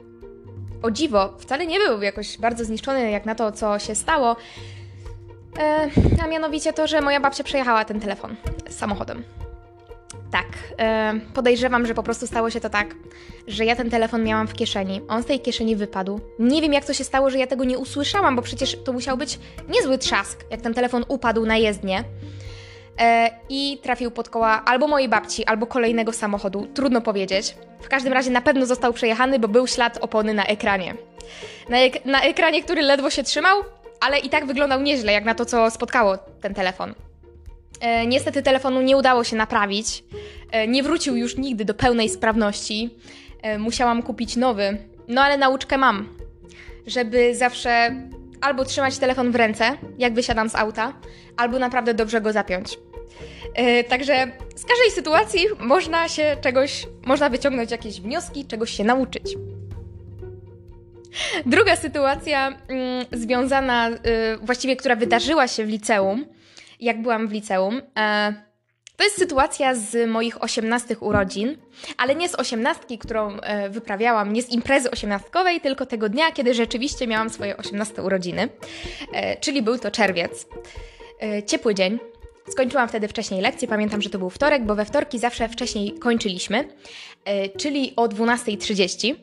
o 0.82 0.92
dziwo, 0.92 1.34
wcale 1.40 1.68
nie 1.68 1.80
był 1.80 2.02
jakoś 2.02 2.38
bardzo 2.38 2.66
zniszczony 2.66 3.12
jak 3.12 3.26
na 3.26 3.36
to, 3.36 3.52
co 3.52 3.80
się 3.80 3.96
stało, 3.96 4.36
e, 5.60 5.90
a 6.24 6.28
mianowicie 6.28 6.74
to, 6.74 6.88
że 6.88 7.02
moja 7.02 7.20
babcia 7.20 7.44
przejechała 7.44 7.86
ten 7.86 8.00
telefon 8.00 8.36
samochodem. 8.70 9.24
Tak, 10.32 10.46
yy, 11.14 11.20
podejrzewam, 11.34 11.86
że 11.86 11.94
po 11.94 12.04
prostu 12.04 12.28
stało 12.28 12.50
się 12.50 12.60
to 12.60 12.70
tak, 12.70 12.96
że 13.48 13.66
ja 13.66 13.76
ten 13.76 13.90
telefon 13.90 14.24
miałam 14.24 14.48
w 14.48 14.54
kieszeni, 14.54 15.02
on 15.08 15.24
z 15.24 15.26
tej 15.26 15.40
kieszeni 15.40 15.76
wypadł. 15.76 16.20
Nie 16.40 16.62
wiem, 16.62 16.74
jak 16.74 16.86
to 16.86 16.94
się 16.94 17.04
stało, 17.04 17.30
że 17.30 17.38
ja 17.38 17.48
tego 17.48 17.64
nie 17.64 17.78
usłyszałam, 17.78 18.36
bo 18.36 18.42
przecież 18.42 18.78
to 18.84 18.94
musiał 18.94 19.18
być 19.18 19.40
niezły 19.70 19.98
trzask, 19.98 20.44
jak 20.52 20.62
ten 20.62 20.74
telefon 20.74 21.06
upadł 21.08 21.46
na 21.46 21.58
jezdnię. 21.58 22.04
Yy, 23.00 23.06
I 23.50 23.80
trafił 23.84 24.12
pod 24.12 24.30
koła 24.30 24.66
albo 24.66 24.88
mojej 24.88 25.10
babci, 25.10 25.46
albo 25.46 25.68
kolejnego 25.68 26.14
samochodu, 26.14 26.68
trudno 26.74 27.02
powiedzieć. 27.02 27.56
W 27.82 27.90
każdym 27.90 28.14
razie 28.14 28.32
na 28.32 28.42
pewno 28.42 28.66
został 28.66 28.94
przejechany, 28.94 29.40
bo 29.40 29.48
był 29.48 29.68
ślad 29.68 29.98
opony 30.02 30.34
na 30.34 30.46
ekranie. 30.46 30.94
Na, 31.70 31.78
ek 31.78 32.06
na 32.06 32.22
ekranie, 32.22 32.64
który 32.64 32.82
ledwo 32.82 33.10
się 33.10 33.24
trzymał, 33.24 33.64
ale 34.00 34.20
i 34.20 34.30
tak 34.30 34.46
wyglądał 34.46 34.82
nieźle, 34.82 35.12
jak 35.12 35.26
na 35.26 35.36
to, 35.36 35.46
co 35.46 35.72
spotkało 35.72 36.18
ten 36.18 36.54
telefon. 36.54 36.94
E, 37.80 38.08
niestety 38.08 38.44
telefonu 38.44 38.82
nie 38.82 38.98
udało 38.98 39.24
się 39.24 39.36
naprawić. 39.36 40.04
E, 40.52 40.68
nie 40.68 40.84
wrócił 40.84 41.16
już 41.16 41.38
nigdy 41.38 41.66
do 41.66 41.74
pełnej 41.74 42.10
sprawności. 42.10 42.90
E, 43.42 43.60
musiałam 43.60 44.04
kupić 44.04 44.36
nowy. 44.36 44.78
No 45.08 45.22
ale 45.22 45.38
nauczkę 45.38 45.78
mam, 45.78 46.10
żeby 46.88 47.36
zawsze 47.36 47.96
albo 48.42 48.66
trzymać 48.66 48.98
telefon 48.98 49.32
w 49.32 49.36
ręce, 49.36 49.78
jak 49.98 50.14
wysiadam 50.14 50.50
z 50.50 50.56
auta, 50.56 50.94
albo 51.38 51.60
naprawdę 51.60 51.94
dobrze 51.94 52.22
go 52.22 52.34
zapiąć. 52.34 52.80
Także 53.90 54.32
z 54.56 54.66
każdej 54.66 54.92
sytuacji 54.92 55.46
można 55.60 56.10
się 56.10 56.38
czegoś, 56.42 56.88
można 57.06 57.30
wyciągnąć 57.30 57.72
jakieś 57.72 58.02
wnioski, 58.02 58.46
czegoś 58.46 58.72
się 58.72 58.84
nauczyć. 58.84 59.36
Druga 61.46 61.76
sytuacja 61.76 62.48
mm, 62.48 63.06
związana, 63.12 63.90
właściwie 64.42 64.76
która 64.76 64.96
wydarzyła 64.96 65.48
się 65.48 65.66
w 65.66 65.70
liceum, 65.70 66.26
jak 66.80 67.02
byłam 67.02 67.28
w 67.28 67.32
liceum. 67.32 67.82
E, 67.98 68.34
to 68.96 69.04
jest 69.04 69.18
sytuacja 69.18 69.76
z 69.76 70.10
moich 70.10 70.44
osiemnastych 70.44 71.04
urodzin, 71.04 71.58
ale 71.98 72.16
nie 72.16 72.30
z 72.30 72.36
osiemnastki, 72.36 72.98
którą 72.98 73.40
e, 73.40 73.70
wyprawiałam, 73.70 74.34
nie 74.34 74.42
z 74.42 74.50
imprezy 74.50 74.92
osiemnastkowej, 74.92 75.62
tylko 75.62 75.86
tego 75.86 76.10
dnia, 76.10 76.32
kiedy 76.32 76.54
rzeczywiście 76.54 77.08
miałam 77.08 77.30
swoje 77.30 77.58
osiemnaste 77.58 78.04
urodziny, 78.04 78.50
e, 79.14 79.38
czyli 79.38 79.62
był 79.62 79.78
to 79.78 79.92
czerwiec. 79.92 80.48
Ciepły 81.46 81.76
dzień. 81.76 82.00
Skończyłam 82.50 82.90
wtedy 82.90 83.08
wcześniej 83.08 83.42
lekcję, 83.42 83.68
pamiętam, 83.68 84.02
że 84.02 84.10
to 84.10 84.20
był 84.20 84.30
wtorek, 84.30 84.66
bo 84.66 84.76
we 84.76 84.86
wtorki 84.86 85.20
zawsze 85.20 85.50
wcześniej 85.50 86.00
kończyliśmy, 86.00 86.68
czyli 87.58 87.94
o 87.96 88.08
12.30. 88.08 89.16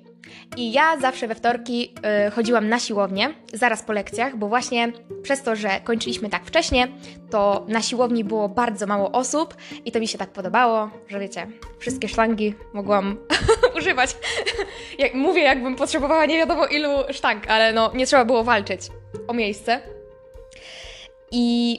I 0.57 0.73
ja 0.73 1.01
zawsze 1.01 1.29
we 1.29 1.35
wtorki 1.35 1.95
y, 2.29 2.31
chodziłam 2.31 2.69
na 2.69 2.79
siłownię, 2.79 3.35
zaraz 3.53 3.83
po 3.83 3.93
lekcjach, 3.93 4.37
bo 4.37 4.49
właśnie 4.49 4.93
przez 5.23 5.43
to, 5.43 5.57
że 5.57 5.81
kończyliśmy 5.85 6.31
tak 6.31 6.45
wcześnie, 6.45 6.89
to 7.31 7.65
na 7.69 7.83
siłowni 7.83 8.25
było 8.25 8.49
bardzo 8.49 8.87
mało 8.87 9.13
osób 9.13 9.55
i 9.85 9.93
to 9.93 10.01
mi 10.01 10.09
się 10.09 10.19
tak 10.19 10.31
podobało, 10.31 10.91
że 11.09 11.21
wiecie, 11.21 11.47
wszystkie 11.79 12.09
sztangi 12.09 12.55
mogłam 12.73 13.17
używać. 13.79 14.17
Jak, 14.99 15.15
mówię, 15.15 15.43
jakbym 15.43 15.77
potrzebowała 15.77 16.27
nie 16.27 16.39
wiadomo 16.39 16.67
ilu 16.67 16.89
sztang, 17.13 17.51
ale 17.51 17.73
no 17.73 17.91
nie 17.95 18.07
trzeba 18.07 18.25
było 18.25 18.45
walczyć 18.45 18.81
o 19.29 19.35
miejsce. 19.35 19.81
I 21.31 21.79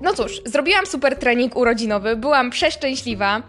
no 0.00 0.14
cóż, 0.14 0.42
zrobiłam 0.44 0.86
super 0.86 1.16
trening 1.16 1.56
urodzinowy, 1.56 2.16
byłam 2.16 2.50
przeszczęśliwa. 2.50 3.42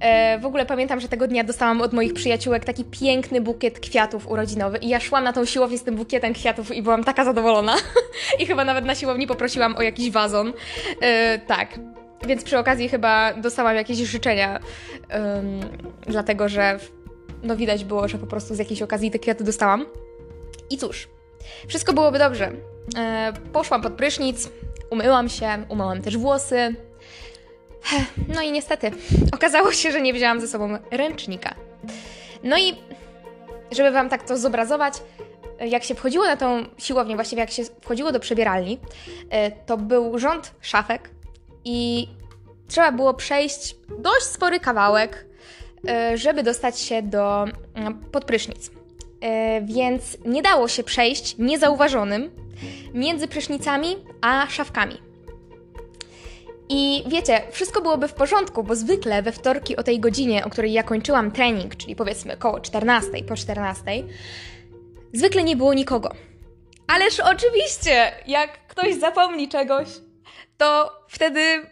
E, 0.00 0.38
w 0.38 0.46
ogóle 0.46 0.66
pamiętam, 0.66 1.00
że 1.00 1.08
tego 1.08 1.28
dnia 1.28 1.44
dostałam 1.44 1.80
od 1.80 1.92
moich 1.92 2.14
przyjaciółek 2.14 2.64
taki 2.64 2.84
piękny 2.84 3.40
bukiet 3.40 3.80
kwiatów 3.80 4.28
urodzinowy 4.28 4.78
i 4.78 4.88
ja 4.88 5.00
szłam 5.00 5.24
na 5.24 5.32
tą 5.32 5.44
siłownię 5.44 5.78
z 5.78 5.82
tym 5.82 5.96
bukietem 5.96 6.34
kwiatów 6.34 6.74
i 6.74 6.82
byłam 6.82 7.04
taka 7.04 7.24
zadowolona. 7.24 7.76
I 8.40 8.46
chyba 8.46 8.64
nawet 8.64 8.84
na 8.84 8.94
siłowni 8.94 9.26
poprosiłam 9.26 9.76
o 9.76 9.82
jakiś 9.82 10.10
wazon. 10.10 10.52
E, 11.00 11.38
tak. 11.38 11.68
Więc 12.26 12.44
przy 12.44 12.58
okazji 12.58 12.88
chyba 12.88 13.34
dostałam 13.34 13.76
jakieś 13.76 13.98
życzenia, 13.98 14.60
um, 15.14 15.60
dlatego 16.06 16.48
że 16.48 16.78
no 17.42 17.56
widać 17.56 17.84
było, 17.84 18.08
że 18.08 18.18
po 18.18 18.26
prostu 18.26 18.54
z 18.54 18.58
jakiejś 18.58 18.82
okazji 18.82 19.10
te 19.10 19.18
kwiaty 19.18 19.44
dostałam. 19.44 19.86
I 20.70 20.78
cóż, 20.78 21.08
wszystko 21.68 21.92
byłoby 21.92 22.18
dobrze. 22.18 22.52
E, 22.96 23.32
poszłam 23.52 23.82
pod 23.82 23.92
prysznic, 23.92 24.48
umyłam 24.94 25.28
się, 25.28 25.48
umyłam 25.68 26.02
też 26.02 26.16
włosy. 26.16 26.74
No 28.34 28.42
i 28.42 28.52
niestety, 28.52 28.90
okazało 29.32 29.72
się, 29.72 29.92
że 29.92 30.00
nie 30.00 30.14
wzięłam 30.14 30.40
ze 30.40 30.48
sobą 30.48 30.78
ręcznika. 30.90 31.54
No 32.42 32.58
i 32.58 32.76
żeby 33.72 33.90
Wam 33.90 34.08
tak 34.08 34.22
to 34.22 34.38
zobrazować, 34.38 34.94
jak 35.60 35.84
się 35.84 35.94
wchodziło 35.94 36.24
na 36.24 36.36
tą 36.36 36.64
siłownię, 36.78 37.14
właściwie 37.14 37.40
jak 37.40 37.50
się 37.50 37.62
wchodziło 37.80 38.12
do 38.12 38.20
przebieralni, 38.20 38.78
e, 39.30 39.50
to 39.50 39.76
był 39.76 40.18
rząd 40.18 40.54
szafek 40.60 41.10
i 41.64 42.08
trzeba 42.68 42.92
było 42.92 43.14
przejść 43.14 43.76
dość 43.98 44.24
spory 44.24 44.60
kawałek, 44.60 45.26
e, 45.88 46.18
żeby 46.18 46.42
dostać 46.42 46.80
się 46.80 47.02
do 47.02 47.44
mm, 47.74 48.04
podprysznic. 48.12 48.70
E, 49.20 49.62
więc 49.62 50.16
nie 50.24 50.42
dało 50.42 50.68
się 50.68 50.82
przejść 50.82 51.38
niezauważonym 51.38 52.43
między 52.94 53.28
prysznicami 53.28 53.96
a 54.20 54.46
szafkami. 54.50 54.98
I 56.68 57.04
wiecie, 57.06 57.42
wszystko 57.50 57.82
byłoby 57.82 58.08
w 58.08 58.14
porządku, 58.14 58.64
bo 58.64 58.74
zwykle 58.74 59.22
we 59.22 59.32
wtorki 59.32 59.76
o 59.76 59.82
tej 59.82 60.00
godzinie, 60.00 60.44
o 60.44 60.50
której 60.50 60.72
ja 60.72 60.82
kończyłam 60.82 61.30
trening, 61.30 61.76
czyli 61.76 61.96
powiedzmy 61.96 62.36
koło 62.36 62.60
14, 62.60 63.10
po 63.28 63.36
14, 63.36 63.82
zwykle 65.12 65.44
nie 65.44 65.56
było 65.56 65.74
nikogo. 65.74 66.14
Ależ 66.86 67.20
oczywiście, 67.20 68.12
jak 68.26 68.66
ktoś 68.66 68.94
zapomni 68.94 69.48
czegoś, 69.48 69.88
to 70.56 70.92
wtedy 71.08 71.66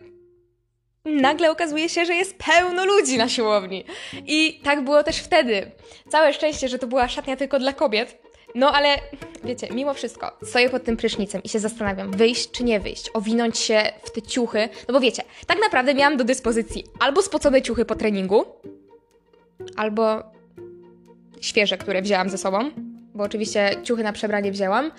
nagle 1.04 1.50
okazuje 1.50 1.88
się, 1.88 2.04
że 2.04 2.14
jest 2.14 2.38
pełno 2.38 2.84
ludzi 2.84 3.18
na 3.18 3.28
siłowni. 3.28 3.84
I 4.26 4.60
tak 4.64 4.84
było 4.84 5.02
też 5.02 5.16
wtedy. 5.16 5.70
Całe 6.08 6.32
szczęście, 6.32 6.68
że 6.68 6.78
to 6.78 6.86
była 6.86 7.08
szatnia 7.08 7.36
tylko 7.36 7.58
dla 7.58 7.72
kobiet. 7.72 8.21
No 8.54 8.72
ale 8.72 8.88
wiecie, 9.44 9.68
mimo 9.70 9.94
wszystko 9.94 10.36
stoję 10.42 10.70
pod 10.70 10.84
tym 10.84 10.96
prysznicem 10.96 11.42
i 11.42 11.48
się 11.48 11.58
zastanawiam, 11.58 12.10
wyjść 12.10 12.50
czy 12.50 12.64
nie 12.64 12.80
wyjść, 12.80 13.10
owinąć 13.14 13.58
się 13.58 13.82
w 14.02 14.10
te 14.10 14.22
ciuchy. 14.22 14.68
No 14.88 14.94
bo 14.94 15.00
wiecie, 15.00 15.22
tak 15.46 15.58
naprawdę 15.60 15.94
miałam 15.94 16.16
do 16.16 16.24
dyspozycji 16.24 16.84
albo 17.00 17.22
spocone 17.22 17.62
ciuchy 17.62 17.84
po 17.84 17.94
treningu, 17.94 18.44
albo 19.76 20.22
świeże, 21.40 21.78
które 21.78 22.02
wzięłam 22.02 22.30
ze 22.30 22.38
sobą, 22.38 22.70
bo 23.14 23.24
oczywiście 23.24 23.70
ciuchy 23.84 24.02
na 24.02 24.12
przebranie 24.12 24.52
wzięłam, 24.52 24.90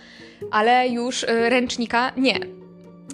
ale 0.51 0.87
już 0.87 1.23
y, 1.23 1.49
ręcznika 1.49 2.11
nie. 2.17 2.39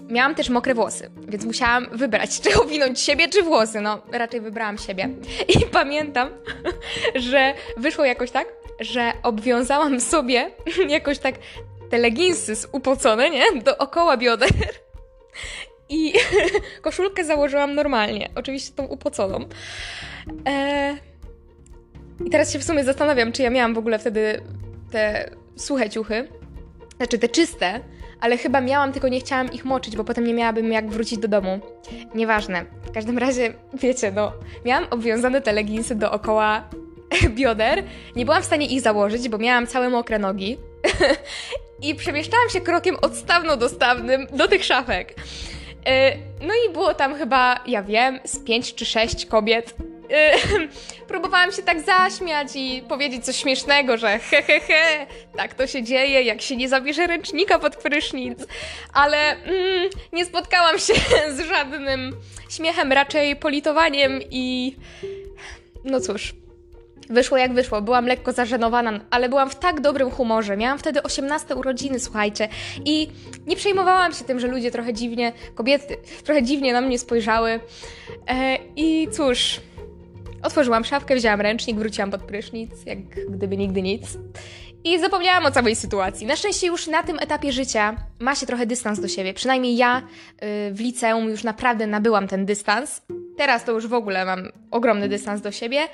Miałam 0.09 0.35
też 0.35 0.49
mokre 0.49 0.73
włosy, 0.73 1.11
więc 1.27 1.45
musiałam 1.45 1.87
wybrać, 1.91 2.29
czy 2.41 2.61
owinąć 2.61 2.99
siebie, 2.99 3.27
czy 3.27 3.43
włosy. 3.43 3.81
No, 3.81 4.01
raczej 4.11 4.41
wybrałam 4.41 4.77
siebie. 4.77 5.09
I 5.47 5.65
pamiętam, 5.71 6.29
że 7.29 7.53
wyszło 7.77 8.05
jakoś 8.05 8.31
tak, 8.31 8.47
że 8.79 9.13
obwiązałam 9.23 10.01
sobie 10.01 10.51
jakoś 10.89 11.19
tak 11.19 11.35
te 11.89 11.97
leginsy 11.97 12.53
upocone, 12.71 13.29
nie? 13.29 13.61
Dookoła 13.61 14.17
bioder. 14.17 14.49
I 15.89 16.13
koszulkę 16.81 17.23
założyłam 17.23 17.75
normalnie. 17.75 18.29
Oczywiście 18.35 18.75
tą 18.75 18.85
upoconą. 18.85 19.45
Eee... 20.45 20.97
I 22.25 22.29
teraz 22.29 22.53
się 22.53 22.59
w 22.59 22.63
sumie 22.63 22.83
zastanawiam, 22.83 23.31
czy 23.31 23.43
ja 23.43 23.49
miałam 23.49 23.73
w 23.73 23.77
ogóle 23.77 23.99
wtedy 23.99 24.41
te 24.91 25.29
suche 25.55 25.89
ciuchy. 25.89 26.27
Znaczy 26.97 27.19
te 27.19 27.29
czyste, 27.29 27.79
ale 28.19 28.37
chyba 28.37 28.61
miałam, 28.61 28.91
tylko 28.91 29.07
nie 29.07 29.19
chciałam 29.19 29.51
ich 29.51 29.65
moczyć, 29.65 29.95
bo 29.95 30.03
potem 30.03 30.23
nie 30.23 30.33
miałabym 30.33 30.71
jak 30.71 30.89
wrócić 30.89 31.19
do 31.19 31.27
domu. 31.27 31.59
Nieważne. 32.15 32.65
W 32.83 32.91
każdym 32.91 33.17
razie, 33.17 33.53
wiecie, 33.73 34.11
no, 34.11 34.31
miałam 34.65 34.87
obwiązane 34.89 35.41
te 35.41 35.53
leginsy 35.53 35.95
dookoła 35.95 36.69
bioder. 37.35 37.83
Nie 38.15 38.25
byłam 38.25 38.41
w 38.41 38.45
stanie 38.45 38.65
ich 38.65 38.81
założyć, 38.81 39.29
bo 39.29 39.37
miałam 39.37 39.67
całe 39.67 39.89
mokre 39.89 40.19
nogi. 40.19 40.57
I 41.81 41.95
przemieszczałam 41.95 42.49
się 42.49 42.61
krokiem 42.61 42.95
odstawno-dostawnym 42.95 44.27
do 44.31 44.47
tych 44.47 44.65
szafek. 44.65 45.15
E, 45.85 46.15
no 46.41 46.53
i 46.67 46.73
było 46.73 46.93
tam 46.93 47.15
chyba, 47.15 47.63
ja 47.67 47.83
wiem, 47.83 48.19
z 48.25 48.39
pięć 48.39 48.75
czy 48.75 48.85
sześć 48.85 49.25
kobiet 49.25 49.75
próbowałam 51.07 51.51
się 51.51 51.61
tak 51.61 51.81
zaśmiać 51.81 52.47
i 52.55 52.83
powiedzieć 52.89 53.25
coś 53.25 53.35
śmiesznego, 53.35 53.97
że 53.97 54.19
he, 54.19 54.41
he, 54.41 54.59
he, 54.59 55.07
tak 55.37 55.53
to 55.53 55.67
się 55.67 55.83
dzieje, 55.83 56.21
jak 56.21 56.41
się 56.41 56.55
nie 56.55 56.69
zabierze 56.69 57.07
ręcznika 57.07 57.59
pod 57.59 57.75
prysznic. 57.75 58.39
Ale 58.93 59.17
mm, 59.31 59.89
nie 60.13 60.25
spotkałam 60.25 60.79
się 60.79 60.93
z 61.35 61.39
żadnym 61.49 62.15
śmiechem, 62.49 62.91
raczej 62.91 63.35
politowaniem 63.35 64.19
i... 64.31 64.75
No 65.83 65.99
cóż, 65.99 66.33
Wyszło 67.09 67.37
jak 67.37 67.53
wyszło, 67.53 67.81
byłam 67.81 68.05
lekko 68.05 68.31
zażenowana, 68.31 68.99
ale 69.09 69.29
byłam 69.29 69.49
w 69.49 69.55
tak 69.55 69.81
dobrym 69.81 70.11
humorze. 70.11 70.57
Miałam 70.57 70.79
wtedy 70.79 71.03
18 71.03 71.55
urodziny, 71.55 71.99
słuchajcie, 71.99 72.49
i 72.85 73.07
nie 73.47 73.55
przejmowałam 73.55 74.13
się 74.13 74.25
tym, 74.25 74.39
że 74.39 74.47
ludzie 74.47 74.71
trochę 74.71 74.93
dziwnie, 74.93 75.33
kobiety 75.55 75.97
trochę 76.23 76.43
dziwnie 76.43 76.73
na 76.73 76.81
mnie 76.81 76.99
spojrzały. 76.99 77.59
E, 78.27 78.57
I 78.75 79.07
cóż, 79.11 79.61
Otworzyłam 80.43 80.83
szafkę, 80.83 81.15
wzięłam 81.15 81.41
ręcznik, 81.41 81.77
wróciłam 81.77 82.11
pod 82.11 82.21
prysznic, 82.21 82.71
jak 82.85 82.99
gdyby 83.29 83.57
nigdy 83.57 83.81
nic. 83.81 84.17
I 84.83 84.99
zapomniałam 84.99 85.45
o 85.45 85.51
całej 85.51 85.75
sytuacji. 85.75 86.27
Na 86.27 86.35
szczęście 86.35 86.67
już 86.67 86.87
na 86.87 87.03
tym 87.03 87.19
etapie 87.19 87.51
życia 87.51 87.95
ma 88.19 88.35
się 88.35 88.45
trochę 88.45 88.65
dystans 88.65 88.99
do 88.99 89.07
siebie. 89.07 89.33
Przynajmniej 89.33 89.77
ja 89.77 90.01
yy, 90.41 90.47
w 90.73 90.79
liceum 90.79 91.29
już 91.29 91.43
naprawdę 91.43 91.87
nabyłam 91.87 92.27
ten 92.27 92.45
dystans. 92.45 93.01
Teraz 93.39 93.63
to 93.63 93.71
już 93.71 93.87
w 93.87 93.93
ogóle 93.93 94.25
mam 94.25 94.49
ogromny 94.71 95.09
dystans 95.09 95.41
do 95.41 95.51
siebie, 95.51 95.87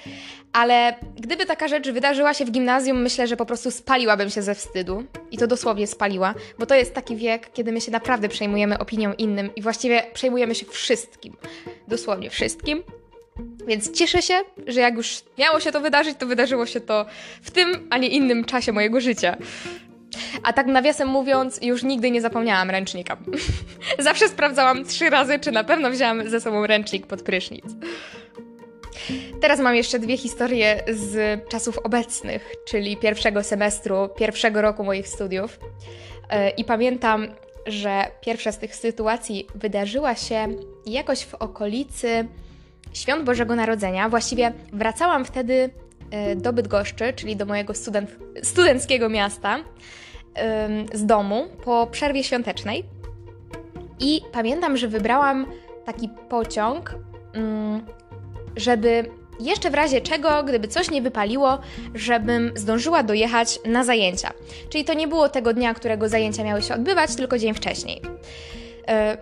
ale 0.53 0.95
gdyby 1.15 1.45
taka 1.45 1.67
rzecz 1.67 1.89
wydarzyła 1.89 2.33
się 2.33 2.45
w 2.45 2.51
gimnazjum, 2.51 3.01
myślę, 3.01 3.27
że 3.27 3.37
po 3.37 3.45
prostu 3.45 3.71
spaliłabym 3.71 4.29
się 4.29 4.41
ze 4.41 4.55
wstydu. 4.55 5.03
I 5.31 5.37
to 5.37 5.47
dosłownie 5.47 5.87
spaliła, 5.87 6.33
bo 6.59 6.65
to 6.65 6.75
jest 6.75 6.93
taki 6.93 7.15
wiek, 7.15 7.53
kiedy 7.53 7.71
my 7.71 7.81
się 7.81 7.91
naprawdę 7.91 8.29
przejmujemy 8.29 8.77
opinią 8.79 9.13
innym 9.13 9.55
i 9.55 9.61
właściwie 9.61 10.03
przejmujemy 10.13 10.55
się 10.55 10.65
wszystkim. 10.65 11.37
Dosłownie 11.87 12.29
wszystkim. 12.29 12.83
Więc 13.67 13.91
cieszę 13.91 14.21
się, 14.21 14.41
że 14.67 14.79
jak 14.79 14.95
już 14.95 15.21
miało 15.37 15.59
się 15.59 15.71
to 15.71 15.81
wydarzyć, 15.81 16.17
to 16.17 16.25
wydarzyło 16.25 16.65
się 16.65 16.79
to 16.79 17.05
w 17.41 17.51
tym, 17.51 17.87
a 17.89 17.97
nie 17.97 18.07
innym 18.07 18.45
czasie 18.45 18.71
mojego 18.71 19.01
życia. 19.01 19.37
A 20.43 20.53
tak 20.53 20.67
nawiasem 20.67 21.07
mówiąc, 21.07 21.59
już 21.61 21.83
nigdy 21.83 22.11
nie 22.11 22.21
zapomniałam 22.21 22.69
ręcznika. 22.69 23.17
Zawsze 23.99 24.29
sprawdzałam 24.29 24.85
trzy 24.85 25.09
razy, 25.09 25.39
czy 25.39 25.51
na 25.51 25.63
pewno 25.63 25.91
wzięłam 25.91 26.29
ze 26.29 26.41
sobą 26.41 26.67
ręcznik 26.67 27.07
pod 27.07 27.21
prysznic. 27.21 27.65
Teraz 29.41 29.59
mam 29.59 29.75
jeszcze 29.75 29.99
dwie 29.99 30.17
historie 30.17 30.83
z 30.87 31.41
czasów 31.49 31.79
obecnych, 31.79 32.51
czyli 32.67 32.97
pierwszego 32.97 33.43
semestru, 33.43 34.09
pierwszego 34.17 34.61
roku 34.61 34.83
moich 34.83 35.07
studiów. 35.07 35.59
E, 36.29 36.49
I 36.49 36.63
pamiętam, 36.63 37.27
że 37.65 38.05
pierwsza 38.21 38.51
z 38.51 38.59
tych 38.59 38.75
sytuacji 38.75 39.47
wydarzyła 39.55 40.15
się 40.15 40.47
jakoś 40.85 41.25
w 41.25 41.33
okolicy 41.33 42.27
świąt 42.93 43.23
Bożego 43.23 43.55
Narodzenia. 43.55 44.09
Właściwie 44.09 44.53
wracałam 44.73 45.25
wtedy 45.25 45.69
e, 46.11 46.35
do 46.35 46.53
Bydgoszczy, 46.53 47.13
czyli 47.13 47.35
do 47.35 47.45
mojego 47.45 47.73
student, 47.73 48.09
studenckiego 48.43 49.09
miasta, 49.09 49.59
z 50.93 51.05
domu 51.05 51.47
po 51.63 51.87
przerwie 51.91 52.23
świątecznej. 52.23 52.83
I 53.99 54.21
pamiętam, 54.31 54.77
że 54.77 54.87
wybrałam 54.87 55.45
taki 55.85 56.09
pociąg, 56.29 56.95
mm, 57.33 57.85
żeby 58.55 59.05
jeszcze 59.39 59.69
w 59.69 59.73
razie 59.73 60.01
czego, 60.01 60.43
gdyby 60.43 60.67
coś 60.67 60.91
nie 60.91 61.01
wypaliło, 61.01 61.59
żebym 61.93 62.51
zdążyła 62.55 63.03
dojechać 63.03 63.59
na 63.65 63.83
zajęcia. 63.83 64.33
Czyli 64.69 64.85
to 64.85 64.93
nie 64.93 65.07
było 65.07 65.29
tego 65.29 65.53
dnia, 65.53 65.73
którego 65.73 66.09
zajęcia 66.09 66.43
miały 66.43 66.61
się 66.61 66.73
odbywać, 66.73 67.15
tylko 67.15 67.37
dzień 67.37 67.53
wcześniej. 67.53 68.01
E, 68.87 69.17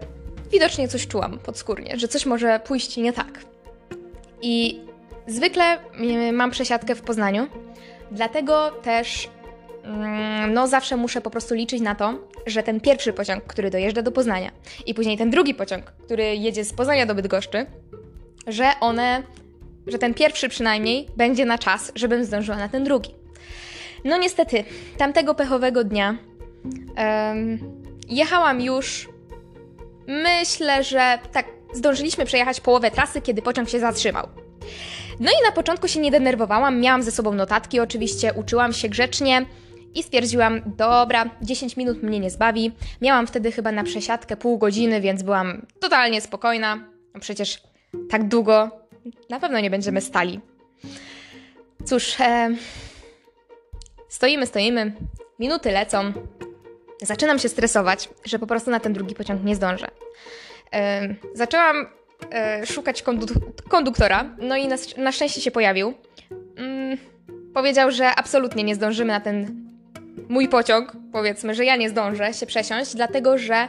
widocznie 0.51 0.87
coś 0.87 1.07
czułam 1.07 1.39
podskórnie, 1.39 1.99
że 1.99 2.07
coś 2.07 2.25
może 2.25 2.59
pójść 2.59 2.97
nie 2.97 3.13
tak. 3.13 3.39
I 4.41 4.79
zwykle 5.27 5.77
mm, 5.93 6.35
mam 6.35 6.51
przesiadkę 6.51 6.95
w 6.95 7.01
Poznaniu, 7.01 7.47
dlatego 8.11 8.71
też 8.71 9.29
no 10.49 10.67
zawsze 10.67 10.97
muszę 10.97 11.21
po 11.21 11.29
prostu 11.29 11.55
liczyć 11.55 11.81
na 11.81 11.95
to, 11.95 12.19
że 12.45 12.63
ten 12.63 12.81
pierwszy 12.81 13.13
pociąg, 13.13 13.43
który 13.43 13.69
dojeżdża 13.69 14.01
do 14.01 14.11
Poznania 14.11 14.51
i 14.85 14.93
później 14.93 15.17
ten 15.17 15.29
drugi 15.29 15.53
pociąg, 15.53 15.85
który 15.85 16.35
jedzie 16.35 16.65
z 16.65 16.73
Poznania 16.73 17.05
do 17.05 17.15
Bydgoszczy, 17.15 17.65
że 18.47 18.71
one, 18.79 19.23
że 19.87 19.97
ten 19.97 20.13
pierwszy 20.13 20.49
przynajmniej 20.49 21.07
będzie 21.17 21.45
na 21.45 21.57
czas, 21.57 21.91
żebym 21.95 22.25
zdążyła 22.25 22.57
na 22.57 22.69
ten 22.69 22.83
drugi. 22.83 23.09
No 24.05 24.17
niestety, 24.17 24.63
tamtego 24.97 25.35
pechowego 25.35 25.83
dnia 25.83 26.17
um, 26.97 27.59
jechałam 28.09 28.61
już 28.61 29.09
myślę, 30.07 30.83
że 30.83 31.19
tak 31.31 31.45
zdążyliśmy 31.73 32.25
przejechać 32.25 32.61
połowę 32.61 32.91
trasy, 32.91 33.21
kiedy 33.21 33.41
pociąg 33.41 33.69
się 33.69 33.79
zatrzymał. 33.79 34.27
No 35.19 35.31
i 35.31 35.45
na 35.45 35.51
początku 35.51 35.87
się 35.87 35.99
nie 35.99 36.11
denerwowałam, 36.11 36.79
miałam 36.79 37.03
ze 37.03 37.11
sobą 37.11 37.33
notatki 37.33 37.79
oczywiście, 37.79 38.33
uczyłam 38.33 38.73
się 38.73 38.89
grzecznie 38.89 39.45
i 39.95 40.03
stwierdziłam, 40.03 40.61
dobra, 40.77 41.29
10 41.41 41.77
minut 41.77 42.03
mnie 42.03 42.19
nie 42.19 42.29
zbawi. 42.29 42.71
Miałam 43.01 43.27
wtedy 43.27 43.51
chyba 43.51 43.71
na 43.71 43.83
przesiadkę 43.83 44.37
pół 44.37 44.57
godziny, 44.57 45.01
więc 45.01 45.23
byłam 45.23 45.65
totalnie 45.79 46.21
spokojna. 46.21 46.79
Przecież 47.19 47.63
tak 48.09 48.27
długo 48.27 48.83
na 49.29 49.39
pewno 49.39 49.59
nie 49.59 49.69
będziemy 49.69 50.01
stali. 50.01 50.39
Cóż, 51.85 52.15
e, 52.19 52.55
stoimy, 54.09 54.47
stoimy, 54.47 54.93
minuty 55.39 55.71
lecą. 55.71 56.13
Zaczynam 57.01 57.39
się 57.39 57.49
stresować, 57.49 58.09
że 58.25 58.39
po 58.39 58.47
prostu 58.47 58.71
na 58.71 58.79
ten 58.79 58.93
drugi 58.93 59.15
pociąg 59.15 59.43
nie 59.43 59.55
zdążę. 59.55 59.87
E, 60.73 61.15
zaczęłam 61.33 61.87
e, 62.31 62.65
szukać 62.65 63.03
konduktora, 63.69 64.35
no 64.41 64.57
i 64.57 64.67
na, 64.67 64.75
na 64.97 65.11
szczęście 65.11 65.41
się 65.41 65.51
pojawił. 65.51 65.93
Mm, 66.57 66.97
powiedział, 67.53 67.91
że 67.91 68.15
absolutnie 68.15 68.63
nie 68.63 68.75
zdążymy 68.75 69.13
na 69.13 69.19
ten 69.19 69.62
mój 70.29 70.47
pociąg, 70.47 70.91
powiedzmy, 71.11 71.55
że 71.55 71.65
ja 71.65 71.75
nie 71.75 71.89
zdążę 71.89 72.33
się 72.33 72.45
przesiąść, 72.45 72.95
dlatego 72.95 73.37
że 73.37 73.67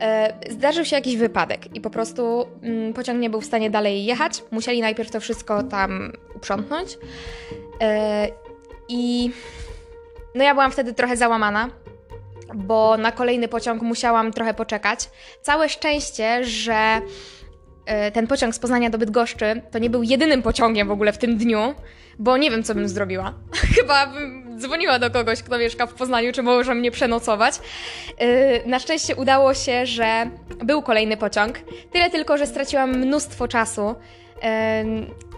e, 0.00 0.32
zdarzył 0.50 0.84
się 0.84 0.96
jakiś 0.96 1.16
wypadek 1.16 1.76
i 1.76 1.80
po 1.80 1.90
prostu 1.90 2.46
mm, 2.62 2.92
pociąg 2.92 3.20
nie 3.20 3.30
był 3.30 3.40
w 3.40 3.44
stanie 3.44 3.70
dalej 3.70 4.04
jechać. 4.04 4.42
Musieli 4.50 4.80
najpierw 4.80 5.10
to 5.10 5.20
wszystko 5.20 5.62
tam 5.62 6.12
uprzątnąć. 6.34 6.98
E, 7.80 8.28
I 8.88 9.30
no 10.34 10.44
ja 10.44 10.54
byłam 10.54 10.70
wtedy 10.70 10.94
trochę 10.94 11.16
załamana, 11.16 11.70
bo 12.54 12.96
na 12.96 13.12
kolejny 13.12 13.48
pociąg 13.48 13.82
musiałam 13.82 14.32
trochę 14.32 14.54
poczekać. 14.54 15.10
Całe 15.42 15.68
szczęście, 15.68 16.44
że 16.44 17.00
e, 17.86 18.10
ten 18.10 18.26
pociąg 18.26 18.54
z 18.54 18.58
Poznania 18.58 18.90
do 18.90 18.98
Bydgoszczy 18.98 19.62
to 19.70 19.78
nie 19.78 19.90
był 19.90 20.02
jedynym 20.02 20.42
pociągiem 20.42 20.88
w 20.88 20.90
ogóle 20.90 21.12
w 21.12 21.18
tym 21.18 21.36
dniu, 21.36 21.74
bo 22.18 22.36
nie 22.36 22.50
wiem, 22.50 22.62
co 22.62 22.74
bym 22.74 22.88
zrobiła. 22.88 23.34
Chyba 23.76 24.06
bym 24.06 24.43
dzwoniła 24.58 24.98
do 24.98 25.10
kogoś, 25.10 25.42
kto 25.42 25.58
mieszka 25.58 25.86
w 25.86 25.94
Poznaniu, 25.94 26.32
czy 26.32 26.42
może 26.42 26.74
mnie 26.74 26.90
przenocować. 26.90 27.54
Yy, 28.20 28.26
na 28.66 28.78
szczęście 28.78 29.16
udało 29.16 29.54
się, 29.54 29.86
że 29.86 30.30
był 30.64 30.82
kolejny 30.82 31.16
pociąg. 31.16 31.58
Tyle 31.92 32.10
tylko, 32.10 32.38
że 32.38 32.46
straciłam 32.46 32.90
mnóstwo 32.90 33.48
czasu. 33.48 33.94
Yy, 34.34 34.42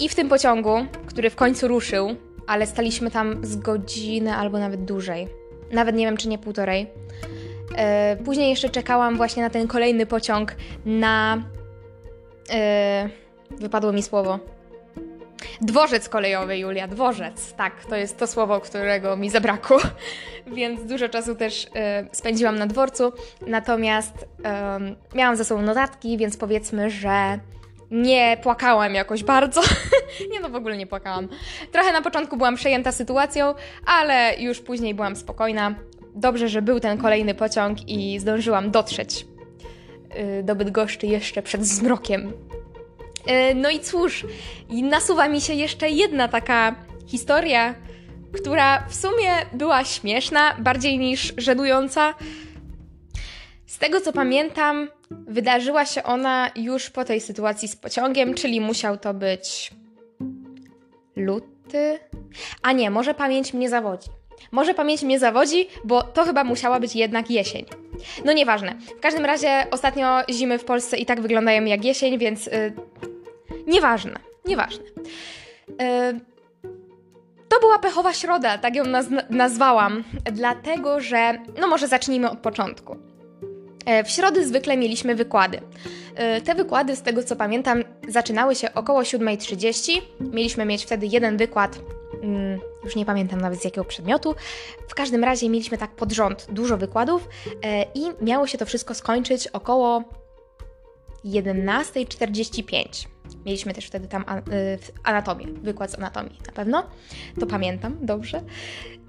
I 0.01 0.09
w 0.09 0.15
tym 0.15 0.29
pociągu, 0.29 0.87
który 1.07 1.31
w 1.31 1.37
końcu 1.37 1.69
ruszył, 1.69 2.17
ale 2.47 2.67
staliśmy 2.67 3.11
tam 3.11 3.47
z 3.47 3.57
godziny 3.57 4.35
albo 4.35 4.59
nawet 4.59 4.85
dłużej. 4.85 5.29
Nawet 5.73 5.97
nie 5.97 6.07
wiem, 6.07 6.17
czy 6.17 6.29
nie 6.29 6.39
półtorej. 6.39 6.87
Yy, 7.71 8.25
później 8.25 8.51
jeszcze 8.51 8.69
czekałam 8.69 9.17
właśnie 9.17 9.43
na 9.43 9.51
ten 9.51 9.69
kolejny 9.69 10.07
pociąg 10.07 10.55
na. 10.85 11.43
Wypadło 13.51 13.93
mi 13.93 14.03
słowo 14.03 14.56
Dworzec 15.61 16.09
kolejowy, 16.09 16.59
Julia, 16.59 16.89
dworzec. 16.89 17.53
Tak, 17.53 17.85
to 17.85 17.97
jest 17.97 18.19
to 18.19 18.27
słowo, 18.27 18.61
którego 18.61 19.17
mi 19.17 19.31
zabrakło, 19.31 19.79
więc 20.57 20.85
dużo 20.85 21.09
czasu 21.09 21.35
też 21.35 21.65
y, 21.65 21.69
spędziłam 22.13 22.59
na 22.59 22.67
dworcu. 22.67 23.13
Natomiast 23.47 24.27
miałam 25.15 25.37
ze 25.37 25.45
sobą 25.45 25.63
notatki, 25.63 26.19
więc 26.19 26.37
powiedzmy, 26.37 26.91
że 26.91 27.39
nie 27.91 28.37
płakałam 28.43 28.95
jakoś 28.95 29.25
bardzo. 29.25 29.61
nie, 30.33 30.41
no 30.41 30.49
w 30.49 30.55
ogóle 30.55 30.77
nie 30.77 30.87
płakałam. 30.87 31.29
Trochę 31.73 31.93
na 31.93 32.03
początku 32.03 32.37
byłam 32.37 32.57
przejęta 32.57 32.93
sytuacją, 32.93 33.55
ale 33.87 34.35
już 34.39 34.61
później 34.61 34.95
byłam 34.95 35.17
spokojna. 35.17 35.75
Dobrze, 36.15 36.49
że 36.49 36.63
był 36.63 36.81
ten 36.81 36.99
kolejny 36.99 37.35
pociąg 37.35 37.89
i 37.89 38.19
zdążyłam 38.19 38.71
dotrzeć 38.71 39.27
y, 40.41 40.43
do 40.43 40.55
Bydgoszczy 40.55 41.07
jeszcze 41.07 41.43
przed 41.43 41.67
zmrokiem 41.67 42.33
no 43.55 43.71
i 43.71 43.81
cóż, 43.81 44.27
nasuwa 44.71 45.29
mi 45.29 45.41
się 45.41 45.55
jeszcze 45.55 45.91
jedna 45.91 46.29
taka 46.29 46.75
historia, 47.07 47.75
która 48.33 48.87
w 48.89 48.95
sumie 48.95 49.33
była 49.53 49.85
śmieszna, 49.85 50.57
bardziej 50.59 50.99
niż 50.99 51.35
żenująca. 51.37 52.15
Z 53.67 53.79
tego 53.79 54.01
co 54.01 54.13
pamiętam, 54.13 54.89
wydarzyła 55.11 55.87
się 55.87 56.03
ona 56.03 56.51
już 56.57 56.91
po 56.91 57.05
tej 57.05 57.21
sytuacji 57.21 57.69
z 57.69 57.77
pociągiem, 57.77 58.35
czyli 58.35 58.61
musiał 58.61 58.99
to 58.99 59.15
być 59.15 59.71
luty. 61.17 61.99
A 62.63 62.73
nie, 62.73 62.91
może 62.91 63.15
pamięć 63.15 63.55
mnie 63.55 63.69
zawodzi. 63.69 64.09
Może 64.53 64.75
pamięć 64.75 65.03
mnie 65.03 65.19
zawodzi, 65.19 65.69
bo 65.85 66.03
to 66.03 66.25
chyba 66.25 66.45
musiała 66.45 66.81
być 66.81 66.97
jednak 66.97 67.31
jesień. 67.31 67.65
No 68.25 68.33
nieważne. 68.33 68.75
W 68.97 69.01
każdym 69.01 69.25
razie 69.25 69.67
ostatnio 69.71 70.19
zimy 70.31 70.59
w 70.59 70.65
Polsce 70.65 70.97
i 70.97 71.07
tak 71.07 71.21
wyglądają 71.21 71.65
jak 71.65 71.85
jesień, 71.85 72.19
więc 72.19 72.47
yy, 72.47 72.73
Nieważne, 73.67 74.19
nieważne. 74.45 74.85
Yy, 75.69 76.21
to 77.49 77.61
była 77.61 77.79
pechowa 77.79 78.13
środa, 78.13 78.59
tak 78.59 78.77
ją 78.77 78.85
naz- 78.85 79.31
nazwałam, 79.31 80.05
dlatego 80.33 81.01
że, 81.01 81.39
no 81.61 81.69
może 81.69 81.89
zacznijmy 81.89 82.31
od 82.31 82.39
początku. 82.39 82.97
E, 83.87 84.05
w 84.05 84.11
środę 84.11 84.45
zwykle 84.45 84.77
mieliśmy 84.77 85.15
wykłady. 85.15 85.61
E, 86.15 86.41
te 86.41 86.55
wykłady, 86.55 86.97
z 86.97 87.03
tego 87.03 87.23
co 87.23 87.37
pamiętam, 87.37 87.83
zaczynały 88.09 88.55
się 88.55 88.75
około 88.75 89.01
7.30. 89.01 90.03
Mieliśmy 90.21 90.65
mieć 90.65 90.85
wtedy 90.85 91.07
jeden 91.07 91.37
wykład, 91.37 91.79
mm, 92.23 92.61
już 92.85 92.97
nie 92.97 93.07
pamiętam 93.07 93.41
nawet 93.41 93.61
z 93.61 93.65
jakiego 93.65 93.85
przedmiotu. 93.85 94.35
W 94.89 94.95
każdym 94.95 95.25
razie 95.25 95.49
mieliśmy 95.49 95.79
tak 95.79 95.91
pod 95.91 96.13
rząd 96.13 96.47
dużo 96.51 96.77
wykładów 96.77 97.29
i 97.95 98.05
miało 98.21 98.47
się 98.47 98.59
to 98.59 98.67
wszystko 98.67 98.95
skończyć 98.95 99.49
około 99.49 100.03
11.45. 101.25 103.07
Mieliśmy 103.47 103.75
też 103.75 103.87
wtedy 103.87 104.09
tam 104.09 104.23
y, 104.23 104.79
anatomię, 105.05 105.47
wykład 105.47 105.91
z 105.91 105.95
anatomii 105.95 106.39
na 106.47 106.53
pewno. 106.53 106.87
To 107.41 107.47
pamiętam 107.47 107.97
dobrze. 108.01 108.43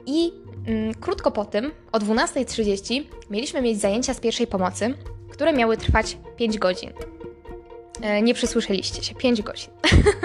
I 0.05 0.31
mm, 0.67 0.93
krótko 0.93 1.31
po 1.31 1.45
tym, 1.45 1.71
o 1.91 1.99
12.30, 1.99 3.03
mieliśmy 3.29 3.61
mieć 3.61 3.79
zajęcia 3.79 4.13
z 4.13 4.19
pierwszej 4.19 4.47
pomocy, 4.47 4.93
które 5.29 5.53
miały 5.53 5.77
trwać 5.77 6.17
5 6.37 6.57
godzin. 6.57 6.93
E, 8.01 8.21
nie 8.21 8.33
przysłyszeliście 8.33 9.03
się, 9.03 9.15
5 9.15 9.41
godzin. 9.41 9.69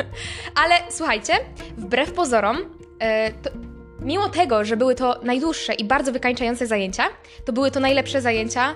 Ale 0.65 0.75
słuchajcie, 0.91 1.33
wbrew 1.77 2.13
pozorom, 2.13 2.57
e, 2.99 3.33
to, 3.33 3.51
mimo 4.01 4.29
tego, 4.29 4.65
że 4.65 4.77
były 4.77 4.95
to 4.95 5.21
najdłuższe 5.23 5.75
i 5.75 5.85
bardzo 5.85 6.13
wykańczające 6.13 6.67
zajęcia, 6.67 7.05
to 7.45 7.53
były 7.53 7.71
to 7.71 7.81
najlepsze 7.81 8.21
zajęcia. 8.21 8.75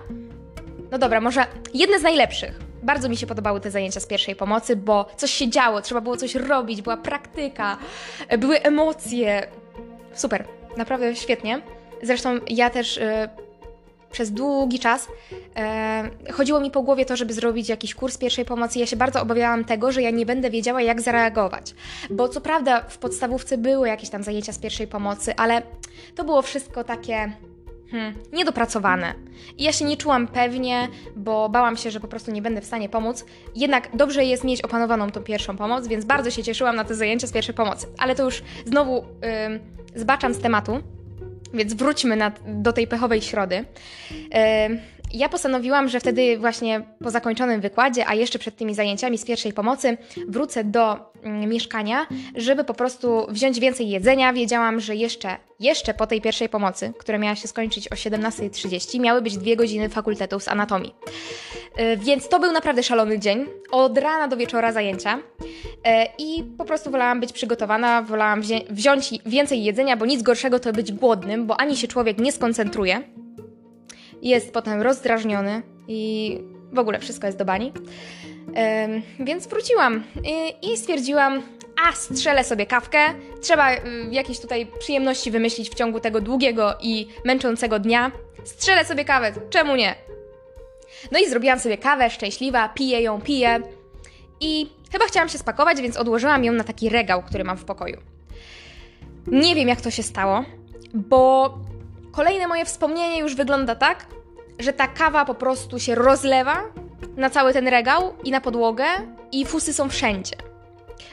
No 0.90 0.98
dobra, 0.98 1.20
może 1.20 1.46
jedne 1.74 1.98
z 1.98 2.02
najlepszych 2.02 2.65
bardzo 2.87 3.09
mi 3.09 3.16
się 3.16 3.27
podobały 3.27 3.61
te 3.61 3.70
zajęcia 3.70 4.01
z 4.01 4.07
pierwszej 4.07 4.37
pomocy, 4.37 4.77
bo 4.77 5.07
coś 5.16 5.31
się 5.31 5.49
działo, 5.49 5.83
trzeba 5.83 6.01
było 6.01 6.16
coś 6.16 6.35
robić, 6.35 6.83
była 6.83 6.96
praktyka, 6.96 7.77
były 8.38 8.62
emocje. 8.62 9.46
Super, 10.14 10.44
naprawdę 10.77 11.16
świetnie. 11.16 11.62
Zresztą 12.03 12.38
ja 12.49 12.70
też 12.70 12.99
e, 12.99 13.29
przez 14.12 14.33
długi 14.33 14.79
czas 14.79 15.09
e, 15.57 16.11
chodziło 16.33 16.61
mi 16.61 16.70
po 16.70 16.83
głowie 16.83 17.05
to, 17.05 17.16
żeby 17.16 17.33
zrobić 17.33 17.68
jakiś 17.68 17.94
kurs 17.94 18.18
pierwszej 18.18 18.44
pomocy. 18.44 18.79
Ja 18.79 18.87
się 18.87 18.96
bardzo 18.96 19.22
obawiałam 19.22 19.64
tego, 19.64 19.92
że 19.92 20.03
ja 20.03 20.11
nie 20.11 20.27
będę 20.27 20.51
wiedziała, 20.51 20.83
jak 20.83 21.01
zareagować. 21.01 21.75
Bo 22.11 22.29
co 22.29 22.40
prawda 22.40 22.81
w 22.88 22.99
podstawówce 22.99 23.59
były 23.59 23.88
jakieś 23.88 24.11
tam 24.11 24.22
zajęcia 24.22 24.53
z 24.53 24.59
pierwszej 24.59 24.87
pomocy, 24.87 25.37
ale 25.37 25.62
to 26.14 26.25
było 26.25 26.42
wszystko 26.42 26.85
takie 26.85 27.33
hmm, 27.90 28.14
niedopracowane. 28.33 29.14
I 29.59 29.64
ja 29.64 29.72
się 29.72 29.85
nie 29.85 29.96
czułam 29.96 30.29
pewnie, 30.29 30.88
bo 31.16 31.49
bałam 31.49 31.77
się, 31.77 31.90
że 31.90 32.01
po 32.01 32.09
prostu 32.09 32.31
nie 32.31 32.42
będę 32.42 32.61
w 32.61 32.64
stanie 32.64 32.88
pomóc. 32.88 33.25
Jednak 33.55 33.96
dobrze 33.96 34.25
jest 34.25 34.44
mieć 34.44 34.62
opanowaną 34.62 35.11
tą 35.11 35.22
pierwszą 35.22 35.57
pomoc, 35.57 35.87
więc 35.87 36.05
bardzo 36.05 36.31
się 36.31 36.42
cieszyłam 36.42 36.77
na 36.77 36.85
te 36.85 36.94
zajęcia 36.94 37.27
z 37.27 37.33
pierwszej 37.33 37.55
pomocy. 37.55 37.87
Ale 37.99 38.14
to 38.14 38.25
już 38.25 38.42
znowu 38.64 38.94
yy, 38.94 40.01
zbaczam 40.01 40.35
z 40.35 40.38
tematu, 40.38 40.83
więc 41.55 41.75
wróćmy 41.75 42.16
na, 42.16 42.33
do 42.46 42.72
tej 42.72 42.87
pechowej 42.87 43.22
środy. 43.22 43.64
Yy, 44.11 44.81
ja 45.14 45.29
postanowiłam, 45.29 45.88
że 45.88 46.01
wtedy 46.01 46.38
właśnie 46.38 46.81
po 47.05 47.11
zakończonym 47.11 47.61
wykładzie, 47.61 48.07
a 48.07 48.14
jeszcze 48.14 48.38
przed 48.38 48.57
tymi 48.57 48.75
zajęciami 48.75 49.19
z 49.19 49.25
pierwszej 49.25 49.53
pomocy, 49.53 49.97
wrócę 50.29 50.64
do 50.64 50.97
mm, 51.23 51.51
mieszkania, 51.51 52.07
żeby 52.35 52.64
po 52.64 52.75
prostu 52.75 53.27
wziąć 53.29 53.61
więcej 53.61 53.88
jedzenia. 53.88 54.33
Wiedziałam, 54.33 54.81
że 54.81 54.97
jeszcze, 54.97 55.37
jeszcze 55.61 55.95
po 55.95 56.07
tej 56.07 56.21
pierwszej 56.21 56.49
pomocy, 56.49 56.92
która 56.99 57.19
miała 57.19 57.37
się 57.37 57.49
skończyć 57.49 57.88
o 57.88 57.95
17.30, 57.95 59.01
miały 59.01 59.23
być 59.23 59.38
dwie 59.38 59.57
godziny 59.57 59.88
fakultetów 59.88 60.42
z 60.42 60.49
anatomii. 60.49 60.95
Yy, 61.79 61.97
więc 61.97 62.29
to 62.29 62.40
był 62.40 62.53
naprawdę 62.53 62.83
szalony 62.83 63.19
dzień. 63.19 63.47
Od 63.71 63.99
rana 63.99 64.29
do 64.29 64.37
wieczora 64.37 64.73
zajęcia. 64.73 65.16
Yy, 65.16 65.90
I 66.19 66.45
po 66.59 66.64
prostu 66.64 66.90
wolałam 66.90 67.21
być 67.21 67.33
przygotowana, 67.33 68.03
wolałam 68.03 68.42
wziąć 68.71 69.11
więcej 69.27 69.64
jedzenia, 69.64 69.97
bo 69.97 70.07
nic 70.07 70.23
gorszego 70.23 70.59
to 70.59 70.73
być 70.73 70.92
głodnym, 70.92 71.47
bo 71.47 71.61
ani 71.61 71.77
się 71.77 71.88
człowiek 71.88 72.19
nie 72.19 72.33
skoncentruje 72.33 73.03
jest 74.22 74.52
potem 74.52 74.83
rozdrażniony 74.83 75.62
i 75.88 76.40
w 76.72 76.79
ogóle 76.79 76.98
wszystko 76.98 77.26
jest 77.26 77.38
do 77.38 77.44
bani. 77.44 77.72
więc 79.20 79.46
wróciłam 79.46 80.05
i, 80.62 80.76
stwierdziłam, 80.76 81.42
a 81.88 81.92
strzelę 81.92 82.44
sobie 82.44 82.66
kawkę. 82.66 82.98
Trzeba 83.40 83.74
y, 83.74 83.79
jakieś 84.11 84.40
tutaj 84.40 84.66
przyjemności 84.79 85.31
wymyślić 85.31 85.70
w 85.70 85.74
ciągu 85.74 86.00
tego 86.00 86.20
długiego 86.20 86.74
i 86.81 87.09
męczącego 87.24 87.79
dnia. 87.79 88.12
Strzelę 88.44 88.85
sobie 88.85 89.05
kawę, 89.05 89.33
czemu 89.50 89.76
nie? 89.76 89.94
No 91.12 91.18
i 91.18 91.29
zrobiłam 91.29 91.59
sobie 91.59 91.79
kawę, 91.79 92.11
szczęśliwa, 92.11 92.68
piję 92.68 93.00
ją, 93.02 93.20
piję. 93.20 93.61
I 94.40 94.68
chyba 94.92 95.05
chciałam 95.05 95.29
się 95.29 95.38
spakować, 95.38 95.81
więc 95.81 95.96
odłożyłam 95.96 96.44
ją 96.44 96.52
na 96.52 96.64
taki 96.64 96.88
regał, 96.88 97.22
który 97.22 97.44
mam 97.44 97.57
w 97.57 97.64
pokoju. 97.64 98.00
Nie 99.26 99.55
wiem, 99.55 99.68
jak 99.68 99.81
to 99.81 99.90
się 99.90 100.02
stało, 100.02 100.44
bo 100.94 101.55
kolejne 102.16 102.46
moje 102.46 102.64
wspomnienie 102.64 103.18
już 103.20 103.35
wygląda 103.35 103.74
tak, 103.74 104.07
że 104.59 104.72
ta 104.72 104.88
kawa 104.88 105.24
po 105.24 105.35
prostu 105.35 105.79
się 105.79 105.94
rozlewa 105.94 106.62
na 107.16 107.31
cały 107.31 107.52
ten 107.52 107.68
regał 107.68 108.14
i 108.24 108.31
na 108.31 108.40
podłogę, 108.40 108.85
i 109.33 109.46
fusy 109.46 109.72
są 109.72 109.88
wszędzie. 109.88 110.37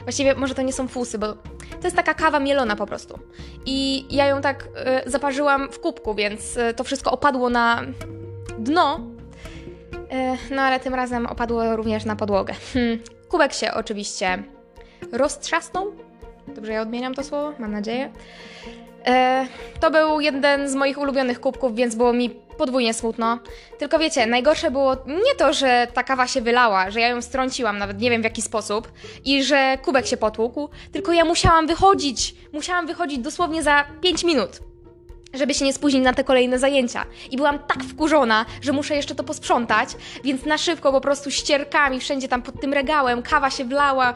Właściwie 0.02 0.34
może 0.34 0.54
to 0.54 0.62
nie 0.62 0.72
są 0.72 0.88
fusy, 0.88 1.18
bo 1.18 1.32
to 1.70 1.84
jest 1.84 1.96
taka 1.96 2.14
kawa 2.14 2.40
mielona 2.40 2.76
po 2.76 2.86
prostu. 2.86 3.18
I 3.66 4.06
ja 4.10 4.26
ją 4.26 4.40
tak 4.40 4.68
y, 5.06 5.10
zaparzyłam 5.10 5.72
w 5.72 5.80
kubku, 5.80 6.14
więc 6.14 6.56
y, 6.56 6.74
to 6.74 6.84
wszystko 6.84 7.10
opadło 7.10 7.50
na 7.50 7.82
dno. 8.58 9.00
Y, 10.50 10.54
no 10.54 10.62
ale 10.62 10.80
tym 10.80 10.94
razem 10.94 11.26
opadło 11.26 11.76
również 11.76 12.04
na 12.04 12.16
podłogę. 12.16 12.54
Hmm. 12.72 12.98
Kubek 13.28 13.52
się 13.52 13.74
oczywiście 13.74 14.42
roztrzasnął. 15.12 15.92
Dobrze 16.48 16.72
ja 16.72 16.82
odmieniam 16.82 17.14
to 17.14 17.24
słowo? 17.24 17.52
Mam 17.58 17.72
nadzieję. 17.72 18.12
E, 19.06 19.46
to 19.80 19.90
był 19.90 20.20
jeden 20.20 20.68
z 20.68 20.74
moich 20.74 20.98
ulubionych 20.98 21.40
kubków, 21.40 21.74
więc 21.74 21.94
było 21.94 22.12
mi 22.12 22.30
podwójnie 22.30 22.94
smutno. 22.94 23.38
Tylko 23.78 23.98
wiecie, 23.98 24.26
najgorsze 24.26 24.70
było 24.70 24.94
nie 25.06 25.34
to, 25.38 25.52
że 25.52 25.86
ta 25.94 26.02
kawa 26.02 26.26
się 26.26 26.40
wylała, 26.40 26.90
że 26.90 27.00
ja 27.00 27.08
ją 27.08 27.22
strąciłam, 27.22 27.78
nawet 27.78 28.00
nie 28.00 28.10
wiem 28.10 28.20
w 28.20 28.24
jaki 28.24 28.42
sposób, 28.42 28.92
i 29.24 29.44
że 29.44 29.78
kubek 29.84 30.06
się 30.06 30.16
potłukł, 30.16 30.68
tylko 30.92 31.12
ja 31.12 31.24
musiałam 31.24 31.66
wychodzić. 31.66 32.34
Musiałam 32.52 32.86
wychodzić 32.86 33.18
dosłownie 33.18 33.62
za 33.62 33.84
5 34.00 34.24
minut 34.24 34.60
żeby 35.34 35.54
się 35.54 35.64
nie 35.64 35.72
spóźnić 35.72 36.02
na 36.02 36.12
te 36.12 36.24
kolejne 36.24 36.58
zajęcia. 36.58 37.04
I 37.30 37.36
byłam 37.36 37.58
tak 37.58 37.84
wkurzona, 37.84 38.46
że 38.60 38.72
muszę 38.72 38.96
jeszcze 38.96 39.14
to 39.14 39.24
posprzątać, 39.24 39.88
więc 40.24 40.44
na 40.44 40.58
szybko 40.58 40.92
po 40.92 41.00
prostu 41.00 41.30
ścierkami 41.30 42.00
wszędzie 42.00 42.28
tam 42.28 42.42
pod 42.42 42.60
tym 42.60 42.72
regałem, 42.72 43.22
kawa 43.22 43.50
się 43.50 43.64
wlała. 43.64 44.14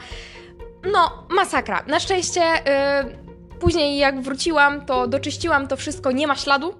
No, 0.93 1.27
masakra. 1.31 1.85
Na 1.87 2.01
szczęście 2.01 2.41
yy, 2.41 3.28
później 3.61 3.99
jak 3.99 4.21
wróciłam, 4.21 4.87
to 4.87 5.07
doczyściłam 5.07 5.69
to 5.69 5.77
wszystko, 5.77 6.13
nie 6.13 6.27
ma 6.27 6.37
śladu, 6.37 6.75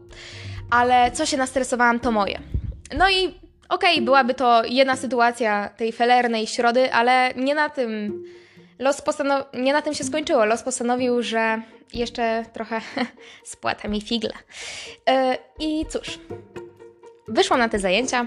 ale 0.71 1.11
co 1.11 1.27
się 1.27 1.37
nastresowałam, 1.37 2.01
to 2.01 2.13
moje. 2.13 2.41
No 2.99 3.11
i 3.11 3.27
okej, 3.69 3.95
okay, 3.95 4.03
byłaby 4.03 4.35
to 4.35 4.63
jedna 4.65 4.97
sytuacja 4.97 5.69
tej 5.69 5.93
felernej 5.93 6.47
środy, 6.47 6.93
ale 6.93 7.33
nie 7.37 7.55
na 7.55 7.69
tym 7.69 8.23
los 8.79 9.03
nie 9.55 9.73
na 9.73 9.83
tym 9.83 9.95
się 9.95 10.05
skończyło. 10.05 10.45
Los 10.45 10.63
postanowił, 10.63 11.23
że 11.23 11.63
jeszcze 11.95 12.45
trochę 12.53 12.81
spłata 13.45 13.89
mi 13.89 14.01
figle. 14.01 14.33
Yy, 15.07 15.15
I 15.59 15.87
cóż, 15.87 16.19
wyszłam 17.29 17.61
na 17.61 17.69
te 17.69 17.79
zajęcia. 17.79 18.27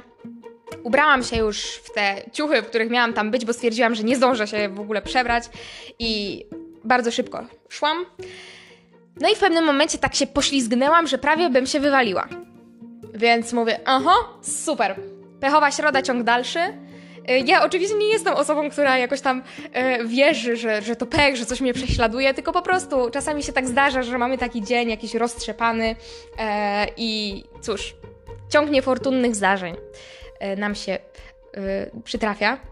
Ubrałam 0.83 1.23
się 1.23 1.37
już 1.37 1.61
w 1.63 1.93
te 1.93 2.15
ciuchy, 2.33 2.61
w 2.61 2.65
których 2.65 2.89
miałam 2.89 3.13
tam 3.13 3.31
być, 3.31 3.45
bo 3.45 3.53
stwierdziłam, 3.53 3.95
że 3.95 4.03
nie 4.03 4.15
zdążę 4.15 4.47
się 4.47 4.69
w 4.69 4.79
ogóle 4.79 5.01
przebrać 5.01 5.43
i 5.99 6.45
bardzo 6.83 7.11
szybko 7.11 7.43
szłam. 7.69 8.05
No 9.21 9.29
i 9.29 9.35
w 9.35 9.39
pewnym 9.39 9.65
momencie 9.65 9.97
tak 9.97 10.15
się 10.15 10.27
poślizgnęłam, 10.27 11.07
że 11.07 11.17
prawie 11.17 11.49
bym 11.49 11.65
się 11.65 11.79
wywaliła. 11.79 12.27
Więc 13.13 13.53
mówię, 13.53 13.79
aha, 13.85 14.13
super. 14.41 14.95
Pechowa 15.39 15.71
środa, 15.71 16.01
ciąg 16.01 16.23
dalszy. 16.23 16.59
Y, 16.59 17.39
ja 17.45 17.63
oczywiście 17.65 17.97
nie 17.97 18.07
jestem 18.07 18.33
osobą, 18.33 18.69
która 18.69 18.97
jakoś 18.97 19.21
tam 19.21 19.43
y, 20.01 20.07
wierzy, 20.07 20.55
że, 20.55 20.81
że 20.81 20.95
to 20.95 21.05
pech, 21.05 21.35
że 21.35 21.45
coś 21.45 21.61
mnie 21.61 21.73
prześladuje, 21.73 22.33
tylko 22.33 22.51
po 22.51 22.61
prostu 22.61 23.09
czasami 23.09 23.43
się 23.43 23.53
tak 23.53 23.67
zdarza, 23.67 24.03
że 24.03 24.17
mamy 24.17 24.37
taki 24.37 24.61
dzień 24.61 24.89
jakiś 24.89 25.13
roztrzepany 25.13 25.95
e, 26.37 26.87
i 26.97 27.43
cóż, 27.61 27.95
ciąg 28.49 28.71
niefortunnych 28.71 29.35
zdarzeń 29.35 29.75
nam 30.57 30.75
się 30.75 30.97
przytrafia. 32.03 32.70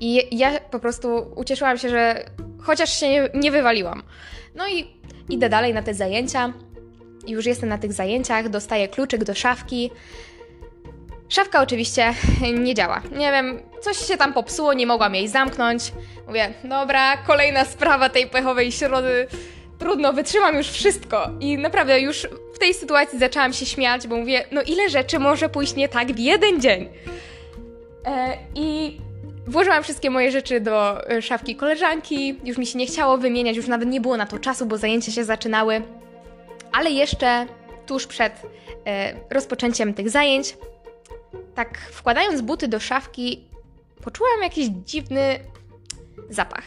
I 0.00 0.38
ja 0.38 0.60
po 0.60 0.78
prostu 0.78 1.32
ucieszyłam 1.36 1.78
się, 1.78 1.88
że 1.88 2.24
chociaż 2.62 3.00
się 3.00 3.08
nie, 3.08 3.28
nie 3.34 3.50
wywaliłam. 3.50 4.02
No 4.54 4.68
i 4.68 4.86
idę 5.28 5.48
dalej 5.48 5.74
na 5.74 5.82
te 5.82 5.94
zajęcia. 5.94 6.52
Już 7.26 7.46
jestem 7.46 7.68
na 7.68 7.78
tych 7.78 7.92
zajęciach, 7.92 8.48
dostaję 8.48 8.88
kluczyk 8.88 9.24
do 9.24 9.34
szafki. 9.34 9.90
Szafka 11.28 11.62
oczywiście 11.62 12.14
nie 12.64 12.74
działa. 12.74 13.02
Nie 13.18 13.32
wiem, 13.32 13.60
coś 13.80 13.96
się 13.96 14.16
tam 14.16 14.32
popsuło, 14.32 14.72
nie 14.72 14.86
mogłam 14.86 15.14
jej 15.14 15.28
zamknąć. 15.28 15.92
Mówię, 16.26 16.52
dobra, 16.64 17.16
kolejna 17.16 17.64
sprawa 17.64 18.08
tej 18.08 18.26
pechowej 18.26 18.72
środy. 18.72 19.26
Trudno, 19.78 20.12
wytrzymam 20.12 20.56
już 20.56 20.68
wszystko. 20.68 21.30
I 21.40 21.58
naprawdę 21.58 22.00
już 22.00 22.28
w 22.54 22.58
tej 22.58 22.74
sytuacji 22.74 23.18
zaczęłam 23.18 23.52
się 23.52 23.66
śmiać, 23.66 24.06
bo 24.06 24.16
mówię, 24.16 24.44
no 24.52 24.62
ile 24.62 24.90
rzeczy 24.90 25.18
może 25.18 25.48
pójść 25.48 25.74
nie 25.74 25.88
tak 25.88 26.12
w 26.12 26.18
jeden 26.18 26.60
dzień. 26.60 26.88
E, 28.06 28.36
I 28.54 28.98
włożyłam 29.46 29.82
wszystkie 29.82 30.10
moje 30.10 30.30
rzeczy 30.30 30.60
do 30.60 31.08
e, 31.10 31.22
szafki 31.22 31.56
koleżanki. 31.56 32.40
Już 32.44 32.58
mi 32.58 32.66
się 32.66 32.78
nie 32.78 32.86
chciało 32.86 33.18
wymieniać, 33.18 33.56
już 33.56 33.66
nawet 33.66 33.88
nie 33.88 34.00
było 34.00 34.16
na 34.16 34.26
to 34.26 34.38
czasu, 34.38 34.66
bo 34.66 34.78
zajęcia 34.78 35.12
się 35.12 35.24
zaczynały. 35.24 35.82
Ale 36.72 36.90
jeszcze 36.90 37.46
tuż 37.86 38.06
przed 38.06 38.32
e, 38.86 39.14
rozpoczęciem 39.30 39.94
tych 39.94 40.10
zajęć 40.10 40.56
tak 41.58 41.78
wkładając 41.78 42.40
buty 42.40 42.68
do 42.68 42.80
szafki, 42.80 43.44
poczułam 44.04 44.42
jakiś 44.42 44.66
dziwny 44.66 45.38
zapach. 46.30 46.64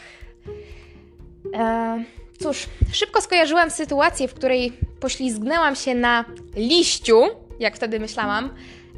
E, 1.53 2.03
cóż, 2.39 2.65
szybko 2.91 3.21
skojarzyłam 3.21 3.71
sytuację, 3.71 4.27
w 4.27 4.33
której 4.33 4.73
poślizgnęłam 4.99 5.75
się 5.75 5.95
na 5.95 6.25
liściu, 6.55 7.21
jak 7.59 7.75
wtedy 7.75 7.99
myślałam. 7.99 8.49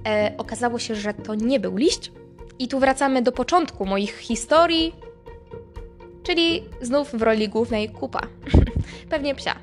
E, 0.07 0.33
okazało 0.37 0.79
się, 0.79 0.95
że 0.95 1.13
to 1.13 1.35
nie 1.35 1.59
był 1.59 1.77
liść. 1.77 2.11
I 2.59 2.67
tu 2.67 2.79
wracamy 2.79 3.21
do 3.21 3.31
początku 3.31 3.85
moich 3.85 4.17
historii, 4.17 4.95
czyli 6.23 6.63
znów 6.81 7.11
w 7.11 7.21
roli 7.21 7.49
głównej 7.49 7.89
kupa. 7.89 8.21
Pewnie 9.09 9.35
psia 9.35 9.55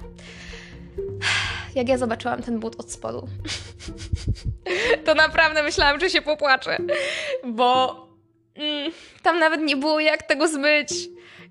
jak 1.74 1.88
ja 1.88 1.98
zobaczyłam 1.98 2.42
ten 2.42 2.60
but 2.60 2.80
od 2.80 2.92
spodu, 2.92 3.28
to 5.04 5.14
naprawdę 5.14 5.62
myślałam, 5.62 6.00
że 6.00 6.10
się 6.10 6.22
popłaczę, 6.22 6.78
bo 7.44 7.96
mm, 8.54 8.92
tam 9.22 9.38
nawet 9.38 9.60
nie 9.60 9.76
było 9.76 10.00
jak 10.00 10.22
tego 10.22 10.48
zmyć. 10.48 10.88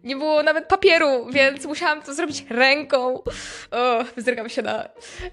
Nie 0.04 0.16
było 0.16 0.44
nawet 0.44 0.66
papieru, 0.66 1.26
więc 1.32 1.66
musiałam 1.66 2.02
to 2.02 2.14
zrobić 2.14 2.46
ręką. 2.50 3.24
O, 3.72 4.04
wzrygam 4.18 4.50
się 4.50 4.62
na 4.62 4.90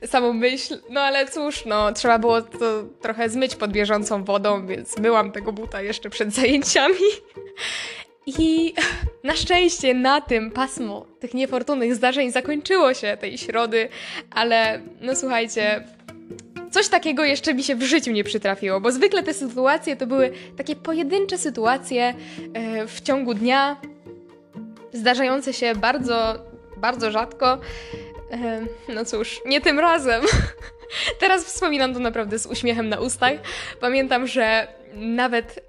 samą 0.07 0.33
myśl. 0.33 0.79
No 0.91 1.01
ale 1.01 1.29
cóż, 1.29 1.65
no, 1.67 1.93
trzeba 1.93 2.19
było 2.19 2.43
to 2.43 2.83
trochę 3.01 3.29
zmyć 3.29 3.57
pod 3.57 3.73
bieżącą 3.73 4.25
wodą, 4.25 4.67
więc 4.67 4.99
myłam 4.99 5.33
tego 5.33 5.53
buta 5.53 5.83
jeszcze 5.83 6.11
przed 6.11 6.35
zajęciami. 6.35 6.95
I 8.27 8.75
na 9.25 9.37
szczęście 9.37 9.95
na 9.95 10.21
tym 10.21 10.51
pasmo 10.51 11.07
tych 11.21 11.35
niefortunnych 11.35 11.95
zdarzeń 11.95 12.33
zakończyło 12.33 12.95
się 12.95 13.17
tej 13.21 13.39
środy, 13.39 13.89
ale 14.31 14.81
no 15.01 15.17
słuchajcie, 15.17 15.85
coś 16.71 16.89
takiego 16.89 17.25
jeszcze 17.25 17.55
mi 17.55 17.65
się 17.65 17.75
w 17.75 17.83
życiu 17.83 18.13
nie 18.13 18.25
przytrafiło, 18.25 18.81
bo 18.81 18.93
zwykle 18.93 19.23
te 19.23 19.35
sytuacje 19.35 19.97
to 19.97 20.07
były 20.07 20.33
takie 20.57 20.77
pojedyncze 20.77 21.39
sytuacje 21.39 22.15
e, 22.55 22.87
w 22.87 23.01
ciągu 23.01 23.35
dnia, 23.35 23.77
zdarzające 24.93 25.53
się 25.53 25.75
bardzo, 25.75 26.35
bardzo 26.77 27.11
rzadko. 27.11 27.59
E, 28.31 28.67
no 28.89 29.05
cóż, 29.05 29.41
nie 29.47 29.61
tym 29.61 29.79
razem. 29.79 30.23
Teraz 31.21 31.45
wspominam 31.45 31.95
to 31.95 32.01
naprawdę 32.01 32.39
z 32.39 32.47
uśmiechem 32.47 32.89
na 32.89 33.01
ustach. 33.01 33.39
Pamiętam, 33.81 34.27
że 34.27 34.69
nawet 34.95 35.61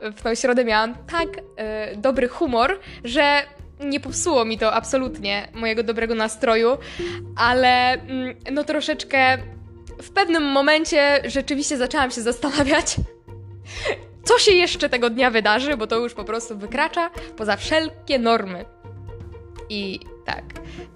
w 0.00 0.22
tą 0.22 0.34
środę 0.34 0.64
miałam 0.64 0.94
tak 0.94 1.28
e, 1.56 1.96
dobry 1.96 2.28
humor, 2.28 2.78
że 3.04 3.42
nie 3.80 4.00
popsuło 4.00 4.44
mi 4.44 4.58
to 4.58 4.74
absolutnie 4.74 5.48
mojego 5.54 5.82
dobrego 5.82 6.14
nastroju, 6.14 6.78
ale 7.36 7.92
mm, 7.92 8.36
no 8.52 8.64
troszeczkę 8.64 9.38
w 10.02 10.10
pewnym 10.10 10.42
momencie 10.42 11.22
rzeczywiście 11.24 11.76
zaczęłam 11.76 12.10
się 12.10 12.20
zastanawiać, 12.20 12.96
co 14.28 14.38
się 14.38 14.52
jeszcze 14.52 14.88
tego 14.88 15.10
dnia 15.10 15.30
wydarzy, 15.30 15.76
bo 15.76 15.86
to 15.86 15.96
już 15.96 16.14
po 16.14 16.24
prostu 16.24 16.58
wykracza 16.58 17.10
poza 17.36 17.56
wszelkie 17.56 18.18
normy. 18.18 18.64
I 19.68 20.00
tak, 20.24 20.44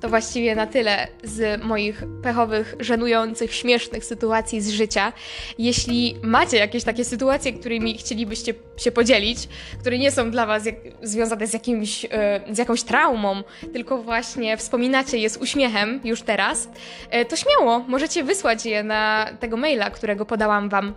to 0.01 0.09
właściwie 0.09 0.55
na 0.55 0.67
tyle 0.67 1.09
z 1.25 1.63
moich 1.63 2.03
pechowych, 2.23 2.75
żenujących, 2.81 3.55
śmiesznych 3.55 4.05
sytuacji 4.05 4.61
z 4.61 4.71
życia. 4.71 5.13
Jeśli 5.59 6.17
macie 6.23 6.57
jakieś 6.57 6.85
takie 6.85 7.05
sytuacje, 7.05 7.53
którymi 7.53 7.99
chcielibyście 7.99 8.55
się 8.77 8.93
podzielić, 8.93 9.39
które 9.81 9.99
nie 9.99 10.11
są 10.11 10.31
dla 10.31 10.47
Was 10.47 10.67
jak, 10.67 10.75
związane 11.03 11.47
z, 11.47 11.53
jakimś, 11.53 12.05
e, 12.05 12.09
z 12.51 12.59
jakąś 12.59 12.83
traumą, 12.83 13.43
tylko 13.73 13.99
właśnie 13.99 14.57
wspominacie 14.57 15.19
je 15.19 15.31
z 15.31 15.37
uśmiechem 15.37 16.01
już 16.05 16.23
teraz, 16.23 16.69
e, 17.11 17.25
to 17.25 17.37
śmiało 17.37 17.79
możecie 17.79 18.25
wysłać 18.25 18.67
je 18.67 18.83
na 18.83 19.27
tego 19.41 19.57
maila, 19.57 19.91
którego 19.91 20.27
podałam 20.27 20.69
Wam 20.69 20.95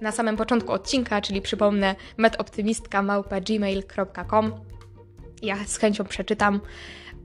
na 0.00 0.12
samym 0.12 0.36
początku 0.36 0.72
odcinka, 0.72 1.20
czyli 1.20 1.42
przypomnę 1.42 1.94
metoptymistka.gmail.com 2.16 4.52
Ja 5.42 5.56
z 5.66 5.76
chęcią 5.76 6.04
przeczytam 6.04 6.60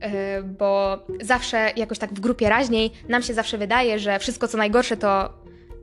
E, 0.01 0.43
bo 0.43 0.99
zawsze 1.21 1.71
jakoś 1.75 1.99
tak 1.99 2.13
w 2.13 2.19
grupie 2.19 2.49
raźniej 2.49 2.91
nam 3.09 3.23
się 3.23 3.33
zawsze 3.33 3.57
wydaje, 3.57 3.99
że 3.99 4.19
wszystko 4.19 4.47
co 4.47 4.57
najgorsze 4.57 4.97
to 4.97 5.33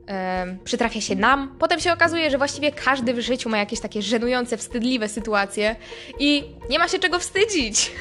e, 0.09 0.57
przytrafia 0.63 1.01
się 1.01 1.15
nam. 1.15 1.55
Potem 1.59 1.79
się 1.79 1.93
okazuje, 1.93 2.31
że 2.31 2.37
właściwie 2.37 2.71
każdy 2.71 3.13
w 3.13 3.19
życiu 3.19 3.49
ma 3.49 3.57
jakieś 3.57 3.79
takie 3.79 4.01
żenujące, 4.01 4.57
wstydliwe 4.57 5.09
sytuacje 5.09 5.75
i 6.19 6.43
nie 6.69 6.79
ma 6.79 6.87
się 6.87 6.99
czego 6.99 7.19
wstydzić. 7.19 7.91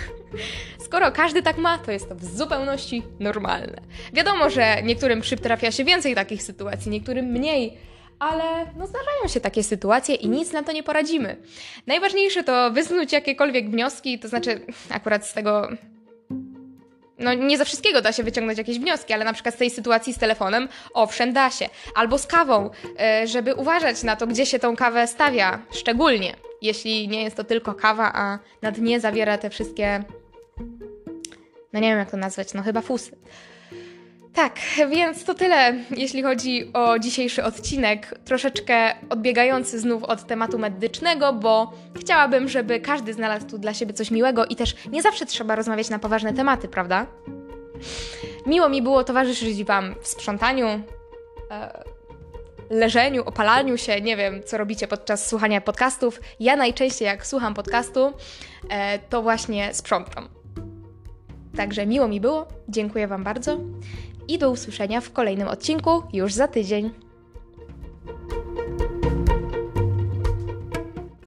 Skoro 0.87 1.13
każdy 1.13 1.43
tak 1.43 1.59
ma, 1.59 1.79
to 1.79 1.93
jest 1.93 2.09
to 2.09 2.15
w 2.15 2.25
zupełności 2.25 3.03
normalne. 3.21 3.83
Wiadomo, 4.13 4.51
że 4.51 4.83
niektórym 4.83 5.21
przytrafia 5.21 5.71
się 5.71 5.85
więcej 5.85 6.15
takich 6.15 6.43
sytuacji, 6.43 6.91
niektórym 6.91 7.27
mniej, 7.27 7.79
ale 8.19 8.67
no 8.77 8.87
zdarzają 8.87 9.29
się 9.29 9.41
takie 9.41 9.63
sytuacje 9.63 10.15
i 10.15 10.29
nic 10.29 10.53
na 10.53 10.63
to 10.63 10.73
nie 10.73 10.83
poradzimy. 10.83 11.37
Najważniejsze 11.87 12.45
to 12.45 12.71
wysnuć 12.71 13.13
jakiekolwiek 13.13 13.71
wnioski, 13.71 14.19
to 14.19 14.29
znaczy 14.29 14.61
akurat 14.91 15.27
z 15.27 15.35
tego 15.35 15.69
no 17.19 17.35
nie 17.35 17.59
ze 17.59 17.65
wszystkiego 17.65 18.03
da 18.03 18.13
się 18.13 18.23
wyciągnąć 18.23 18.59
jakieś 18.59 18.79
wnioski, 18.79 19.13
ale 19.13 19.25
na 19.25 19.33
przykład 19.33 19.55
z 19.55 19.59
tej 19.59 19.71
sytuacji 19.71 20.13
z 20.13 20.19
telefonem, 20.19 20.69
owszem, 20.95 21.33
da 21.33 21.51
się. 21.51 21.69
Albo 21.95 22.19
z 22.19 22.27
kawą, 22.27 22.71
e, 23.01 23.27
żeby 23.27 23.55
uważać 23.55 24.03
na 24.03 24.17
to, 24.17 24.27
gdzie 24.27 24.47
się 24.47 24.59
tą 24.59 24.77
kawę 24.77 25.07
stawia, 25.07 25.63
szczególnie 25.71 26.37
jeśli 26.63 27.09
nie 27.09 27.23
jest 27.23 27.37
to 27.37 27.45
tylko 27.45 27.75
kawa, 27.75 28.13
a 28.15 28.39
na 28.63 28.73
dnie 28.73 29.01
zawiera 29.01 29.39
te 29.39 29.51
wszystkie, 29.51 30.05
no 31.73 31.81
nie 31.81 31.89
wiem 31.89 31.99
jak 31.99 32.11
to 32.11 32.17
nazwać, 32.17 32.55
no 32.55 32.63
chyba 32.63 32.81
fusy. 32.81 33.17
Tak, 34.37 34.61
więc 34.91 35.25
to 35.25 35.35
tyle, 35.35 35.75
jeśli 35.91 36.23
chodzi 36.23 36.71
o 36.73 36.99
dzisiejszy 36.99 37.45
odcinek, 37.45 38.19
troszeczkę 38.25 38.95
odbiegający 39.11 39.81
znów 39.81 40.05
od 40.05 40.27
tematu 40.27 40.59
medycznego, 40.59 41.33
bo 41.33 41.73
chciałabym, 42.01 42.49
żeby 42.49 42.81
każdy 42.81 43.13
znalazł 43.13 43.47
tu 43.47 43.59
dla 43.59 43.75
siebie 43.75 43.93
coś 43.95 44.11
miłego 44.11 44.47
i 44.47 44.57
też 44.57 44.75
nie 44.93 45.03
zawsze 45.03 45.27
trzeba 45.27 45.57
rozmawiać 45.57 45.91
na 45.91 45.99
poważne 45.99 46.35
tematy, 46.35 46.69
prawda? 46.69 47.07
Miło 48.47 48.69
mi 48.69 48.83
było 48.83 49.05
towarzyszyć 49.05 49.65
Wam 49.65 49.95
w 50.03 50.09
sprzątaniu, 50.09 50.67
e, 50.67 51.85
leżeniu, 52.71 53.23
opalaniu 53.25 53.79
się, 53.79 54.01
nie 54.01 54.17
wiem, 54.17 54.43
co 54.45 54.59
robicie 54.59 54.89
podczas 54.89 55.29
słuchania 55.29 55.61
podcastów. 55.61 56.21
Ja 56.41 56.57
najczęściej, 56.57 57.07
jak 57.07 57.27
słucham 57.27 57.55
podcastu, 57.55 58.13
e, 58.69 58.99
to 58.99 59.23
właśnie 59.23 59.75
sprzątam. 59.75 60.29
Także 61.57 61.87
miło 61.87 62.09
mi 62.09 62.21
było, 62.21 62.47
dziękuję 62.69 63.09
Wam 63.09 63.25
bardzo 63.25 63.59
i 64.29 64.39
do 64.39 64.51
usłyszenia 64.51 65.01
w 65.01 65.13
kolejnym 65.13 65.49
odcinku 65.49 66.03
już 66.13 66.35
za 66.35 66.49
tydzień. 66.49 67.06